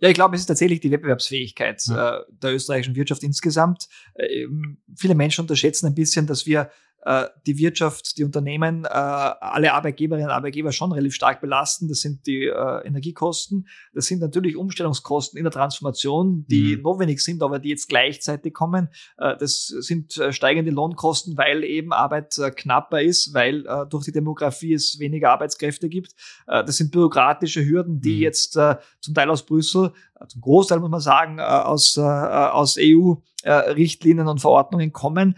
Ja, 0.00 0.10
ich 0.10 0.14
glaube, 0.14 0.34
es 0.34 0.42
ist 0.42 0.48
tatsächlich 0.48 0.80
die 0.80 0.90
Wettbewerbsfähigkeit 0.90 1.82
ja. 1.86 2.18
äh, 2.18 2.24
der 2.28 2.54
österreichischen 2.54 2.94
Wirtschaft 2.94 3.22
insgesamt. 3.22 3.88
Äh, 4.16 4.44
viele 4.98 5.14
Menschen 5.14 5.40
unterschätzen 5.40 5.86
ein 5.86 5.94
bisschen, 5.94 6.26
dass 6.26 6.44
wir 6.44 6.70
die 7.46 7.56
Wirtschaft, 7.56 8.18
die 8.18 8.24
Unternehmen, 8.24 8.84
äh, 8.84 8.88
alle 8.88 9.72
Arbeitgeberinnen 9.72 10.28
und 10.28 10.34
Arbeitgeber 10.34 10.70
schon 10.70 10.92
relativ 10.92 11.14
stark 11.14 11.40
belasten. 11.40 11.88
Das 11.88 12.00
sind 12.00 12.26
die 12.26 12.44
äh, 12.44 12.86
Energiekosten. 12.86 13.66
Das 13.94 14.06
sind 14.06 14.20
natürlich 14.20 14.56
Umstellungskosten 14.56 15.38
in 15.38 15.44
der 15.44 15.52
Transformation, 15.52 16.44
die 16.48 16.76
mhm. 16.76 16.82
notwendig 16.82 17.20
sind, 17.20 17.42
aber 17.42 17.58
die 17.58 17.70
jetzt 17.70 17.88
gleichzeitig 17.88 18.52
kommen. 18.52 18.88
Äh, 19.16 19.36
das 19.38 19.66
sind 19.66 20.18
äh, 20.18 20.32
steigende 20.32 20.70
Lohnkosten, 20.70 21.38
weil 21.38 21.64
eben 21.64 21.92
Arbeit 21.92 22.36
äh, 22.38 22.50
knapper 22.50 23.00
ist, 23.00 23.32
weil 23.32 23.66
äh, 23.66 23.86
durch 23.88 24.04
die 24.04 24.12
Demografie 24.12 24.74
es 24.74 24.98
weniger 24.98 25.30
Arbeitskräfte 25.30 25.88
gibt. 25.88 26.14
Äh, 26.46 26.64
das 26.64 26.76
sind 26.76 26.90
bürokratische 26.90 27.64
Hürden, 27.64 28.00
die 28.00 28.16
mhm. 28.16 28.22
jetzt 28.22 28.56
äh, 28.56 28.76
zum 29.00 29.14
Teil 29.14 29.30
aus 29.30 29.46
Brüssel, 29.46 29.92
äh, 30.20 30.26
zum 30.26 30.40
Großteil 30.40 30.80
muss 30.80 30.90
man 30.90 31.00
sagen, 31.00 31.38
äh, 31.38 31.42
aus, 31.42 31.96
äh, 31.96 32.00
aus 32.00 32.76
EU-Richtlinien 32.78 34.28
und 34.28 34.40
Verordnungen 34.40 34.92
kommen. 34.92 35.36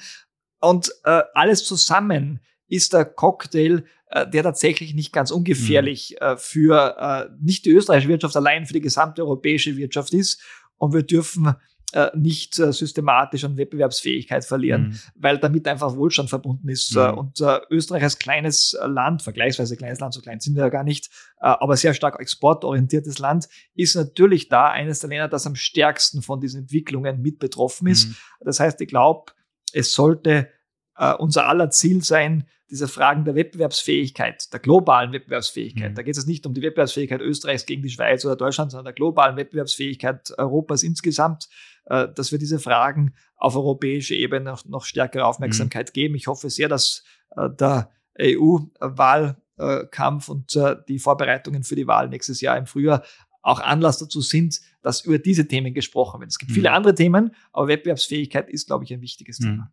Und 0.62 0.90
äh, 1.04 1.22
alles 1.34 1.64
zusammen 1.64 2.40
ist 2.68 2.92
der 2.92 3.04
Cocktail, 3.04 3.84
äh, 4.06 4.28
der 4.28 4.42
tatsächlich 4.42 4.94
nicht 4.94 5.12
ganz 5.12 5.30
ungefährlich 5.30 6.16
mhm. 6.18 6.26
äh, 6.26 6.36
für 6.36 6.96
äh, 6.98 7.34
nicht 7.40 7.66
die 7.66 7.70
österreichische 7.70 8.08
Wirtschaft 8.08 8.36
allein, 8.36 8.64
für 8.64 8.72
die 8.72 8.80
gesamte 8.80 9.22
europäische 9.22 9.76
Wirtschaft 9.76 10.14
ist. 10.14 10.40
Und 10.78 10.94
wir 10.94 11.02
dürfen 11.02 11.54
äh, 11.92 12.10
nicht 12.16 12.58
äh, 12.58 12.72
systematisch 12.72 13.44
an 13.44 13.56
Wettbewerbsfähigkeit 13.56 14.44
verlieren, 14.44 14.82
mhm. 14.82 14.98
weil 15.14 15.38
damit 15.38 15.68
einfach 15.68 15.94
Wohlstand 15.94 16.30
verbunden 16.30 16.68
ist. 16.68 16.96
Äh, 16.96 17.12
mhm. 17.12 17.18
Und 17.18 17.40
äh, 17.40 17.58
Österreich 17.70 18.02
als 18.04 18.18
kleines 18.18 18.74
Land, 18.82 19.22
vergleichsweise 19.22 19.76
kleines 19.76 20.00
Land, 20.00 20.14
so 20.14 20.22
klein 20.22 20.40
sind 20.40 20.54
wir 20.54 20.62
ja 20.62 20.68
gar 20.70 20.84
nicht, 20.84 21.08
äh, 21.40 21.46
aber 21.48 21.76
sehr 21.76 21.92
stark 21.92 22.18
exportorientiertes 22.18 23.18
Land, 23.18 23.48
ist 23.74 23.94
natürlich 23.94 24.48
da 24.48 24.70
eines 24.70 25.00
der 25.00 25.10
Länder, 25.10 25.28
das 25.28 25.46
am 25.46 25.54
stärksten 25.54 26.22
von 26.22 26.40
diesen 26.40 26.62
Entwicklungen 26.62 27.20
mit 27.20 27.38
betroffen 27.38 27.88
ist. 27.88 28.08
Mhm. 28.08 28.16
Das 28.40 28.58
heißt, 28.58 28.80
ich 28.80 28.88
glaube, 28.88 29.32
es 29.72 29.92
sollte 29.92 30.48
äh, 30.96 31.14
unser 31.14 31.48
aller 31.48 31.70
Ziel 31.70 32.02
sein, 32.02 32.46
diese 32.72 32.88
Fragen 32.88 33.24
der 33.26 33.34
Wettbewerbsfähigkeit, 33.34 34.50
der 34.50 34.58
globalen 34.58 35.12
Wettbewerbsfähigkeit. 35.12 35.90
Mhm. 35.90 35.94
Da 35.94 36.00
geht 36.02 36.16
es 36.16 36.26
nicht 36.26 36.46
um 36.46 36.54
die 36.54 36.62
Wettbewerbsfähigkeit 36.62 37.20
Österreichs 37.20 37.66
gegen 37.66 37.82
die 37.82 37.90
Schweiz 37.90 38.24
oder 38.24 38.34
Deutschland, 38.34 38.70
sondern 38.70 38.86
der 38.86 38.94
globalen 38.94 39.36
Wettbewerbsfähigkeit 39.36 40.32
Europas 40.38 40.82
insgesamt, 40.82 41.50
äh, 41.84 42.08
dass 42.14 42.32
wir 42.32 42.38
diese 42.38 42.58
Fragen 42.58 43.12
auf 43.36 43.56
europäischer 43.56 44.14
Ebene 44.14 44.50
noch, 44.50 44.64
noch 44.64 44.86
stärkere 44.86 45.26
Aufmerksamkeit 45.26 45.90
mhm. 45.90 45.92
geben. 45.92 46.14
Ich 46.14 46.28
hoffe 46.28 46.48
sehr, 46.48 46.70
dass 46.70 47.04
äh, 47.36 47.50
der 47.50 47.90
EU-Wahlkampf 48.18 50.30
und 50.30 50.56
äh, 50.56 50.76
die 50.88 50.98
Vorbereitungen 50.98 51.64
für 51.64 51.76
die 51.76 51.86
Wahl 51.86 52.08
nächstes 52.08 52.40
Jahr 52.40 52.56
im 52.56 52.64
Frühjahr 52.64 53.02
auch 53.42 53.60
Anlass 53.60 53.98
dazu 53.98 54.22
sind, 54.22 54.62
dass 54.82 55.04
über 55.04 55.18
diese 55.18 55.48
Themen 55.48 55.74
gesprochen 55.74 56.20
wird. 56.20 56.30
Es 56.30 56.38
gibt 56.38 56.50
mhm. 56.50 56.54
viele 56.54 56.72
andere 56.72 56.94
Themen, 56.94 57.34
aber 57.52 57.68
Wettbewerbsfähigkeit 57.68 58.50
ist, 58.50 58.66
glaube 58.66 58.84
ich, 58.84 58.92
ein 58.92 59.00
wichtiges 59.00 59.40
mhm. 59.40 59.44
Thema. 59.44 59.72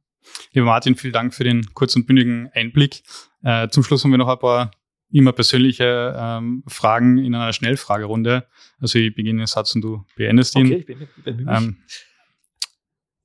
Lieber 0.54 0.66
Martin, 0.66 0.96
vielen 0.96 1.14
Dank 1.14 1.34
für 1.34 1.44
den 1.44 1.74
kurzen 1.74 2.02
und 2.02 2.08
bündigen 2.08 2.50
Einblick. 2.54 3.04
Äh, 3.44 3.70
zum 3.70 3.84
Schluss 3.84 4.04
haben 4.04 4.12
wir 4.12 4.18
noch 4.18 4.28
ein 4.28 4.40
paar 4.40 4.72
immer 5.12 5.32
persönliche 5.32 6.16
ähm, 6.18 6.64
Fragen 6.68 7.18
in 7.18 7.34
einer 7.34 7.54
Schnellfragerunde. 7.54 8.48
Also 8.80 9.00
ich 9.00 9.14
beginne 9.16 9.40
den 9.40 9.48
Satz 9.48 9.74
und 9.76 9.82
du 9.82 10.06
beendest 10.16 10.56
ihn. 10.56 10.68
Okay, 10.68 10.76
ich 10.76 10.86
bin, 10.86 11.08
bin 11.24 11.48
ähm, 11.50 11.78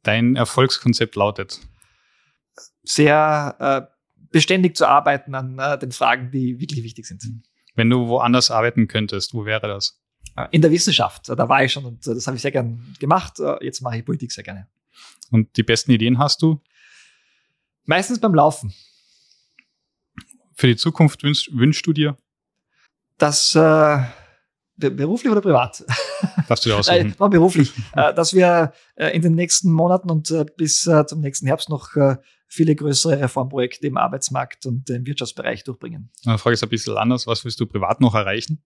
dein 0.02 0.36
Erfolgskonzept 0.36 1.16
lautet? 1.16 1.60
Sehr 2.82 3.56
äh, 3.90 3.94
beständig 4.30 4.76
zu 4.76 4.88
arbeiten 4.88 5.34
an 5.34 5.58
äh, 5.58 5.78
den 5.78 5.92
Fragen, 5.92 6.30
die 6.30 6.58
wirklich 6.58 6.82
wichtig 6.84 7.06
sind. 7.06 7.22
Wenn 7.74 7.90
du 7.90 8.08
woanders 8.08 8.50
arbeiten 8.50 8.88
könntest, 8.88 9.34
wo 9.34 9.44
wäre 9.44 9.66
das? 9.66 10.00
Äh, 10.36 10.48
in 10.50 10.62
der 10.62 10.70
Wissenschaft. 10.70 11.28
Da 11.28 11.48
war 11.48 11.64
ich 11.64 11.72
schon 11.72 11.84
und 11.84 12.06
äh, 12.06 12.14
das 12.14 12.26
habe 12.26 12.36
ich 12.36 12.42
sehr 12.42 12.50
gern 12.50 12.94
gemacht. 12.98 13.38
Äh, 13.38 13.64
jetzt 13.64 13.80
mache 13.80 13.98
ich 13.98 14.04
Politik 14.04 14.32
sehr 14.32 14.44
gerne. 14.44 14.68
Und 15.30 15.56
die 15.56 15.62
besten 15.62 15.92
Ideen 15.92 16.18
hast 16.18 16.42
du? 16.42 16.60
Meistens 17.84 18.20
beim 18.20 18.34
Laufen. 18.34 18.74
Für 20.54 20.66
die 20.66 20.76
Zukunft 20.76 21.22
wünschst, 21.22 21.50
wünschst 21.52 21.86
du 21.86 21.92
dir? 21.92 22.16
Dass 23.18 23.54
äh, 23.54 24.02
beruflich 24.76 25.30
oder 25.30 25.40
privat? 25.40 25.84
Darfst 26.48 26.64
du 26.64 26.70
dir 26.70 26.76
aussuchen? 26.76 27.14
Nein, 27.18 27.30
beruflich. 27.30 27.72
äh, 27.94 28.12
dass 28.14 28.34
wir 28.34 28.72
äh, 28.96 29.08
in 29.08 29.22
den 29.22 29.34
nächsten 29.34 29.70
Monaten 29.72 30.10
und 30.10 30.30
äh, 30.30 30.44
bis 30.56 30.86
äh, 30.86 31.06
zum 31.06 31.20
nächsten 31.20 31.46
Herbst 31.46 31.68
noch 31.68 31.94
äh, 31.96 32.16
viele 32.48 32.74
größere 32.74 33.20
Reformprojekte 33.20 33.86
im 33.86 33.96
Arbeitsmarkt 33.96 34.66
und 34.66 34.88
im 34.90 35.06
Wirtschaftsbereich 35.06 35.64
durchbringen. 35.64 36.10
Meine 36.24 36.38
Frage 36.38 36.54
ist 36.54 36.62
ein 36.62 36.68
bisschen 36.68 36.96
anders. 36.96 37.26
Was 37.26 37.44
willst 37.44 37.58
du 37.60 37.66
privat 37.66 38.00
noch 38.00 38.14
erreichen? 38.14 38.62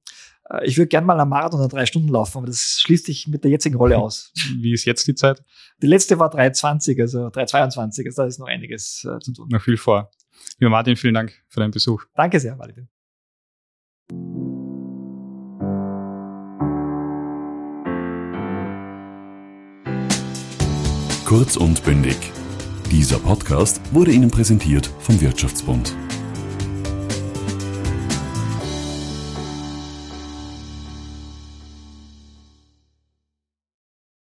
Äh, 0.51 0.67
ich 0.67 0.77
würde 0.77 0.89
gerne 0.89 1.07
mal 1.07 1.19
am 1.21 1.29
Marathon 1.29 1.61
oder 1.61 1.69
drei 1.69 1.87
Stunden 1.87 2.09
laufen, 2.09 2.39
aber 2.39 2.47
das 2.47 2.81
schließt 2.81 3.07
sich 3.07 3.29
mit 3.29 3.45
der 3.45 3.51
jetzigen 3.51 3.77
Rolle 3.77 3.99
aus. 3.99 4.33
Wie 4.61 4.73
ist 4.73 4.85
jetzt 4.85 5.07
die 5.07 5.15
Zeit? 5.15 5.43
Die 5.83 5.87
letzte 5.87 6.19
war 6.19 6.33
3,20, 6.35 7.01
also 7.01 7.27
3,22. 7.29 8.07
Also 8.07 8.23
da 8.23 8.27
ist 8.27 8.39
noch 8.39 8.49
einiges 8.49 9.05
äh, 9.05 9.19
zu 9.21 9.33
tun. 9.33 9.49
Noch 9.51 9.63
viel 9.63 9.77
vor. 9.77 10.11
Lieber 10.59 10.71
Martin, 10.71 10.97
vielen 10.97 11.15
Dank 11.15 11.33
für 11.49 11.61
deinen 11.61 11.71
Besuch. 11.73 12.05
Danke 12.15 12.41
sehr, 12.41 12.57
Martin. 12.57 12.89
Kurz 21.29 21.59
und 21.59 21.85
bündig. 21.85 22.17
Dieser 22.91 23.19
Podcast 23.19 23.83
wurde 23.93 24.13
Ihnen 24.13 24.31
präsentiert 24.31 24.91
vom 25.01 25.21
Wirtschaftsbund. 25.21 25.95